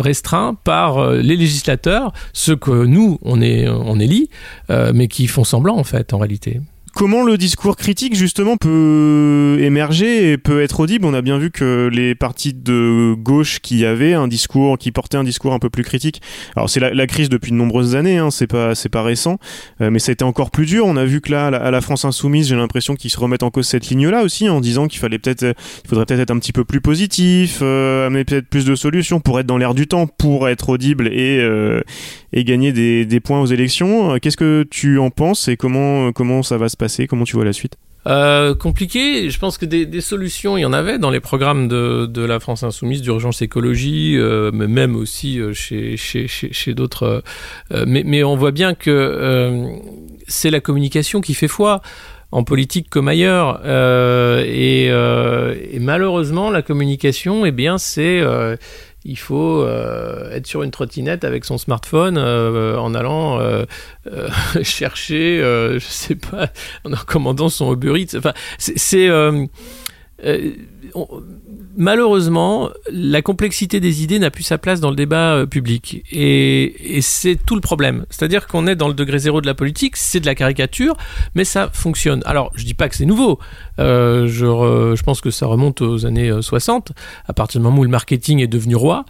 restreints 0.00 0.54
par 0.54 1.12
les 1.12 1.36
législateurs, 1.36 2.12
ceux 2.32 2.56
que 2.56 2.84
nous, 2.84 3.18
on, 3.22 3.40
est, 3.40 3.68
on 3.68 3.98
élit, 3.98 4.28
mais 4.68 5.08
qui 5.08 5.26
font 5.26 5.44
semblant 5.44 5.76
en 5.76 5.84
fait 5.84 6.12
en 6.12 6.18
réalité 6.18 6.60
comment 6.98 7.22
le 7.22 7.38
discours 7.38 7.76
critique 7.76 8.16
justement 8.16 8.56
peut 8.56 9.56
émerger 9.60 10.32
et 10.32 10.36
peut 10.36 10.60
être 10.62 10.80
audible 10.80 11.06
On 11.06 11.14
a 11.14 11.22
bien 11.22 11.38
vu 11.38 11.52
que 11.52 11.88
les 11.92 12.16
partis 12.16 12.54
de 12.54 13.14
gauche 13.16 13.60
qui 13.60 13.84
avaient 13.84 14.14
un 14.14 14.26
discours, 14.26 14.78
qui 14.78 14.90
portaient 14.90 15.16
un 15.16 15.22
discours 15.22 15.52
un 15.52 15.60
peu 15.60 15.70
plus 15.70 15.84
critique. 15.84 16.20
Alors 16.56 16.68
c'est 16.68 16.80
la, 16.80 17.06
crise 17.06 17.28
depuis 17.28 17.52
de 17.52 17.56
nombreuses 17.56 17.94
années, 17.94 18.18
hein, 18.18 18.32
c'est 18.32 18.48
pas 18.48 18.74
c'est 18.74 18.88
pas 18.88 19.04
récent, 19.04 19.38
euh, 19.80 19.90
mais 19.92 20.00
ça 20.00 20.10
a 20.10 20.14
été 20.14 20.24
encore 20.24 20.50
plus 20.50 20.66
dur. 20.66 20.86
On 20.86 20.96
a 20.96 21.04
vu 21.04 21.20
que 21.20 21.30
là, 21.30 21.46
à 21.46 21.70
la, 21.70 21.80
France 21.80 22.04
insoumise, 22.04 22.48
j'ai 22.48 22.56
l'impression 22.56 22.96
qu'ils 22.96 23.12
se 23.12 23.20
remettent 23.20 23.44
en 23.44 23.50
cause 23.50 23.68
cette 23.68 23.86
ligne-là 23.86 24.24
aussi, 24.24 24.48
en 24.48 24.60
disant 24.60 24.88
qu'il 24.88 24.98
fallait 24.98 25.20
peut-être, 25.20 25.44
il 25.44 25.88
faudrait 25.88 26.04
peut-être 26.04 26.20
être 26.20 26.32
un 26.32 26.38
petit 26.40 26.52
peu 26.52 26.64
plus 26.64 26.80
positif, 26.80 27.60
euh, 27.62 28.08
amener 28.08 28.24
peut-être 28.24 28.48
plus 28.48 28.64
de 28.64 28.74
solutions 28.74 29.20
pour 29.20 29.38
être 29.38 29.46
dans 29.46 29.56
l'air 29.56 29.74
du 29.74 29.86
temps, 29.86 30.08
pour 30.08 30.48
être 30.48 30.70
audible 30.70 31.06
et 31.06 31.38
euh, 31.38 31.80
et 32.32 32.42
gagner 32.42 32.72
des, 32.72 33.06
des 33.06 33.20
points 33.20 33.40
aux 33.40 33.46
élections. 33.46 34.18
Qu'est-ce 34.18 34.36
que 34.36 34.66
tu 34.68 34.98
en 34.98 35.10
penses 35.10 35.46
et 35.46 35.56
comment 35.56 36.10
comment 36.10 36.42
ça 36.42 36.58
va 36.58 36.68
se 36.68 36.76
passer? 36.76 36.87
Comment 37.06 37.24
tu 37.24 37.36
vois 37.36 37.44
la 37.44 37.52
suite? 37.52 37.76
Euh, 38.06 38.54
compliqué. 38.54 39.28
Je 39.28 39.38
pense 39.38 39.58
que 39.58 39.66
des, 39.66 40.00
solutions, 40.00 40.56
il 40.56 40.62
y 40.62 40.64
en 40.64 40.72
avait 40.72 40.98
dans 40.98 41.10
les 41.10 41.20
programmes 41.20 41.68
de, 41.68 42.24
la 42.24 42.40
France 42.40 42.62
Insoumise, 42.62 43.02
d'urgence 43.02 43.42
écologie, 43.42 44.16
euh, 44.16 44.50
mais 44.52 44.66
même 44.66 44.96
aussi 44.96 45.40
euh, 45.40 45.52
chez, 45.52 45.96
chez, 45.96 46.74
d'autres. 46.74 47.22
mais, 47.86 48.24
on 48.24 48.36
voit 48.36 48.52
bien 48.52 48.74
que 48.74 49.78
c'est 50.26 50.50
la 50.50 50.60
communication 50.60 51.20
qui 51.20 51.34
fait 51.34 51.48
foi 51.48 51.82
en 52.30 52.44
politique 52.44 52.90
comme 52.90 53.08
ailleurs. 53.08 53.60
Et, 54.44 54.86
et, 54.86 55.78
malheureusement, 55.78 56.50
la 56.50 56.62
communication, 56.62 57.46
eh 57.46 57.52
bien, 57.52 57.78
c'est 57.78 58.22
il 59.04 59.18
faut 59.18 59.62
euh, 59.62 60.30
être 60.32 60.46
sur 60.46 60.62
une 60.62 60.70
trottinette 60.70 61.24
avec 61.24 61.44
son 61.44 61.56
smartphone 61.56 62.18
euh, 62.18 62.76
en 62.76 62.94
allant 62.94 63.40
euh, 63.40 63.64
chercher, 64.62 65.38
je 65.38 65.78
sais 65.86 66.14
pas, 66.14 66.48
en 66.84 66.90
commandant 67.06 67.48
son 67.48 67.72
Uber. 67.72 68.06
Enfin, 68.16 68.34
c'est 68.58 69.08
malheureusement, 71.78 72.70
la 72.90 73.22
complexité 73.22 73.80
des 73.80 74.02
idées 74.02 74.18
n'a 74.18 74.30
plus 74.30 74.42
sa 74.42 74.58
place 74.58 74.80
dans 74.80 74.90
le 74.90 74.96
débat 74.96 75.34
euh, 75.34 75.46
public. 75.46 76.02
Et, 76.10 76.98
c'est 77.00 77.38
tout 77.46 77.54
le 77.54 77.60
problème. 77.60 78.04
C'est-à-dire 78.10 78.48
qu'on 78.48 78.66
est 78.66 78.74
dans 78.74 78.88
le 78.88 78.94
degré 78.94 79.18
zéro 79.18 79.40
de 79.40 79.46
la 79.46 79.54
politique, 79.54 79.96
c'est 79.96 80.20
de 80.20 80.26
la 80.26 80.34
caricature, 80.34 80.96
mais 81.34 81.44
ça 81.44 81.70
fonctionne. 81.72 82.22
Alors, 82.26 82.50
je 82.56 82.64
dis 82.64 82.74
pas 82.74 82.88
que 82.88 82.96
c'est 82.96 83.06
nouveau. 83.06 83.38
Euh, 83.78 84.26
je, 84.26 85.02
pense 85.02 85.20
que 85.20 85.30
ça 85.30 85.46
remonte 85.46 85.80
aux 85.80 86.04
années 86.04 86.30
60, 86.40 86.90
euh, 86.90 86.94
à 87.28 87.32
partir 87.32 87.60
du 87.60 87.64
moment 87.64 87.78
où 87.78 87.84
le 87.84 87.90
marketing 87.90 88.40
est 88.40 88.48
devenu 88.48 88.74
roi. 88.74 89.04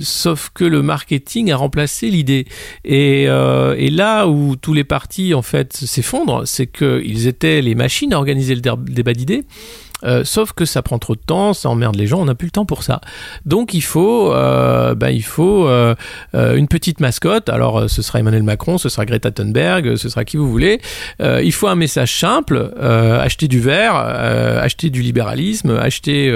sauf 0.00 0.50
que 0.54 0.64
le 0.64 0.82
marketing 0.82 1.52
a 1.52 1.56
remplacé 1.56 2.08
l'idée. 2.08 2.46
Et, 2.84 3.24
et, 3.24 3.90
là 3.90 4.26
où 4.26 4.56
tous 4.56 4.72
les 4.72 4.84
partis, 4.84 5.34
en 5.34 5.42
fait, 5.42 5.74
s'effondrent, 5.74 6.46
c'est 6.46 6.66
qu'ils 6.66 7.26
étaient 7.26 7.60
les 7.60 7.74
machines 7.74 8.12
à 8.14 8.16
organiser 8.16 8.54
le 8.54 8.60
débat 8.60 9.12
d'idées 9.12 9.33
idées. 9.34 9.46
Euh, 10.04 10.24
sauf 10.24 10.52
que 10.52 10.64
ça 10.64 10.82
prend 10.82 10.98
trop 10.98 11.14
de 11.14 11.20
temps, 11.20 11.54
ça 11.54 11.68
emmerde 11.68 11.96
les 11.96 12.06
gens, 12.06 12.20
on 12.20 12.24
n'a 12.26 12.34
plus 12.34 12.46
le 12.46 12.52
temps 12.52 12.64
pour 12.64 12.82
ça. 12.82 13.00
Donc 13.46 13.74
il 13.74 13.82
faut, 13.82 14.32
euh, 14.32 14.94
bah, 14.94 15.10
il 15.10 15.22
faut 15.22 15.66
euh, 15.66 15.94
une 16.32 16.68
petite 16.68 17.00
mascotte. 17.00 17.48
Alors 17.48 17.88
ce 17.88 18.02
sera 18.02 18.20
Emmanuel 18.20 18.42
Macron, 18.42 18.78
ce 18.78 18.88
sera 18.88 19.06
Greta 19.06 19.30
Thunberg, 19.30 19.96
ce 19.96 20.08
sera 20.08 20.24
qui 20.24 20.36
vous 20.36 20.50
voulez. 20.50 20.80
il 21.20 21.52
faut 21.52 21.68
un 21.68 21.74
message 21.74 22.18
simple 22.18 22.72
acheter 22.78 23.48
du 23.48 23.60
verre, 23.60 23.94
acheter 23.94 24.90
du 24.90 25.02
libéralisme, 25.02 25.76
acheter 25.76 26.32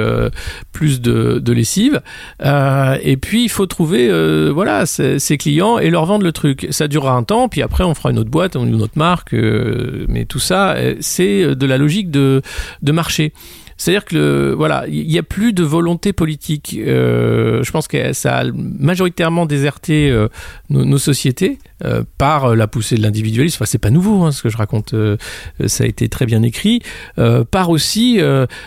plus 0.72 1.00
de, 1.00 1.52
lessive. 1.52 2.00
et 2.42 3.16
puis 3.16 3.44
il 3.44 3.48
faut 3.48 3.66
trouver 3.66 4.08
voilà 4.50 4.86
ses, 4.86 5.38
clients 5.38 5.78
et 5.78 5.90
leur 5.90 6.06
vendre 6.06 6.24
le 6.24 6.32
truc. 6.32 6.66
Ça 6.70 6.88
durera 6.88 7.12
un 7.12 7.22
temps, 7.22 7.48
puis 7.48 7.62
après 7.62 7.84
on 7.84 7.94
fera 7.94 8.10
une 8.10 8.18
autre 8.18 8.30
boîte, 8.30 8.54
une 8.56 8.80
autre 8.80 8.96
marque. 8.96 9.32
mais 9.32 10.24
tout 10.24 10.38
ça, 10.40 10.76
c'est 11.00 11.54
de 11.54 11.66
la 11.66 11.78
logique 11.78 12.10
de 12.10 12.42
marché. 12.82 13.32
C'est-à-dire 13.78 14.04
que 14.04 14.52
voilà, 14.56 14.84
il 14.88 15.06
n'y 15.06 15.18
a 15.18 15.22
plus 15.22 15.52
de 15.52 15.62
volonté 15.62 16.12
politique. 16.12 16.76
Euh, 16.78 17.62
je 17.62 17.70
pense 17.70 17.86
que 17.86 18.12
ça 18.12 18.38
a 18.38 18.44
majoritairement 18.52 19.46
déserté 19.46 20.10
euh, 20.10 20.28
nos, 20.68 20.98
sociétés 20.98 21.58
euh, 21.84 22.02
par 22.18 22.56
la 22.56 22.66
poussée 22.66 22.96
de 22.96 23.02
l'individualisme. 23.02 23.56
Enfin, 23.56 23.70
c'est 23.70 23.78
pas 23.78 23.90
nouveau 23.90 24.24
hein, 24.24 24.32
ce 24.32 24.42
que 24.42 24.48
je 24.48 24.56
raconte. 24.56 24.94
ça 25.66 25.84
a 25.84 25.86
été 25.86 26.08
très 26.08 26.26
bien 26.26 26.42
écrit. 26.42 26.82
par 27.50 27.70
aussi 27.70 28.20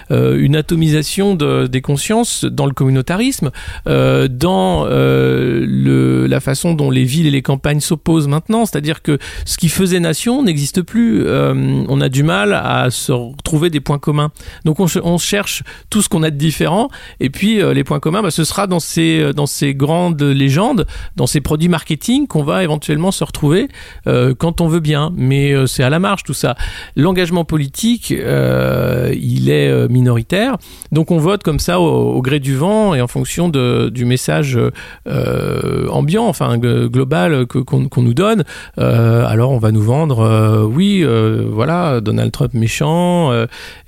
une 0.10 0.56
atomisation 0.56 1.36
de, 1.36 1.68
des 1.68 1.82
consciences 1.82 2.46
dans 2.46 2.66
le 2.66 2.74
communautarisme, 2.74 3.52
dans 3.86 4.86
la 4.86 6.40
façon 6.40 6.74
dont 6.74 6.90
les 6.90 7.04
villes 7.04 7.28
et 7.28 7.32
les 7.32 7.42
campagnes 7.42 7.82
s'opposent 7.82 8.30
maintenant. 8.30 8.66
C'est-à-dire 8.66 9.02
que 9.02 9.18
ce 9.46 9.58
qui 9.58 9.68
faisait 9.68 10.00
nation 10.00 10.42
n'existe 10.44 10.82
plus. 10.82 11.28
on 11.28 12.02
a 12.02 12.08
du 12.08 12.24
mal 12.24 12.54
à 12.54 12.90
se 12.92 13.12
retrouver 13.12 13.70
des 13.70 13.82
points 13.82 14.00
communs. 14.00 14.32
Donc 14.64 14.80
on, 14.80 14.88
on 15.04 15.18
cherche 15.18 15.64
tout 15.90 16.02
ce 16.02 16.10
qu'on 16.10 16.24
a 16.24 16.30
de 16.30 16.38
différent. 16.38 16.90
Et 17.20 17.30
puis 17.30 17.62
euh, 17.62 17.74
les 17.74 17.84
points 17.84 18.00
communs, 18.00 18.22
bah, 18.22 18.32
ce 18.32 18.44
sera 18.44 18.68
dans 18.68 18.80
ces, 18.80 19.22
euh, 19.22 19.34
dans 19.34 19.46
ces 19.46 19.74
grandes 19.74 20.22
légendes, 20.22 20.86
dans 21.16 21.28
ces 21.28 21.42
produits 21.42 21.70
marketing 21.70 22.28
qu'on 22.28 22.44
va 22.44 22.64
éventuellement 22.64 23.12
se 23.12 23.24
retrouver 23.24 23.70
euh, 24.08 24.34
quand 24.38 24.62
on 24.62 24.68
veut 24.68 24.80
bien. 24.80 25.12
Mais 25.16 25.54
c'est 25.68 25.84
à 25.84 25.90
la 25.90 26.00
marge 26.00 26.24
tout 26.24 26.34
ça. 26.34 26.56
L'engagement 26.96 27.46
politique, 27.46 28.10
il 28.12 29.50
est 29.50 29.90
minoritaire. 29.90 30.58
Donc 30.92 31.12
on 31.12 31.18
vote 31.18 31.44
comme 31.44 31.60
ça 31.60 31.80
au, 31.80 32.22
gré 32.22 32.40
du 32.40 32.56
vent 32.56 32.94
et 32.94 33.02
en 33.02 33.08
fonction 33.08 33.50
de, 33.50 33.90
du 33.90 34.06
message 34.06 34.60
ambiant, 35.06 36.28
enfin 36.28 36.58
global 36.58 37.46
qu'on 37.46 38.02
nous 38.02 38.14
donne. 38.14 38.44
alors 38.78 39.52
on 39.52 39.58
va 39.58 39.72
nous 39.72 39.82
vendre, 39.82 40.70
oui, 40.72 41.06
voilà, 41.50 42.02
Donald 42.02 42.32
Trump 42.32 42.54
méchant, 42.54 43.32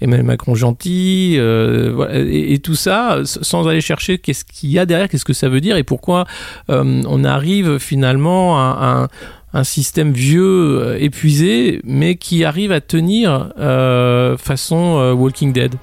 Emmanuel 0.01 0.25
Macron 0.25 0.55
gentil 0.55 1.02
euh, 1.37 2.29
et, 2.31 2.59
tout 2.59 2.75
ça 2.75 3.19
sans 3.23 3.67
aller 3.67 3.81
chercher 3.81 4.17
qu'est-ce 4.17 4.45
qu'il 4.45 4.71
y 4.71 4.79
a 4.79 4.85
derrière, 4.85 5.09
qu'est-ce 5.09 5.25
que 5.25 5.33
ça 5.33 5.49
veut 5.49 5.61
dire 5.61 5.77
et 5.77 5.83
pourquoi 5.83 6.25
euh, 6.69 7.01
on 7.07 7.23
arrive 7.23 7.77
finalement 7.77 8.57
à, 8.57 9.07
un 9.55 9.63
système 9.63 10.13
vieux, 10.13 10.81
euh, 10.81 10.97
épuisé, 10.99 11.79
mais 11.83 12.15
qui 12.15 12.43
arrive 12.43 12.71
à 12.71 12.81
tenir 12.81 13.49
façon 14.39 15.13
Walking 15.17 15.53
Dead. 15.53 15.75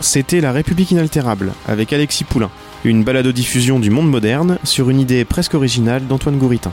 C'était 0.00 0.40
La 0.40 0.50
République 0.50 0.90
inaltérable 0.90 1.52
avec 1.68 1.92
Alexis 1.92 2.24
Poulain, 2.24 2.50
une 2.84 3.04
balado-diffusion 3.04 3.78
du 3.78 3.90
monde 3.90 4.10
moderne 4.10 4.58
sur 4.64 4.90
une 4.90 4.98
idée 4.98 5.24
presque 5.24 5.54
originale 5.54 6.04
d'Antoine 6.08 6.38
Gouritin. 6.38 6.72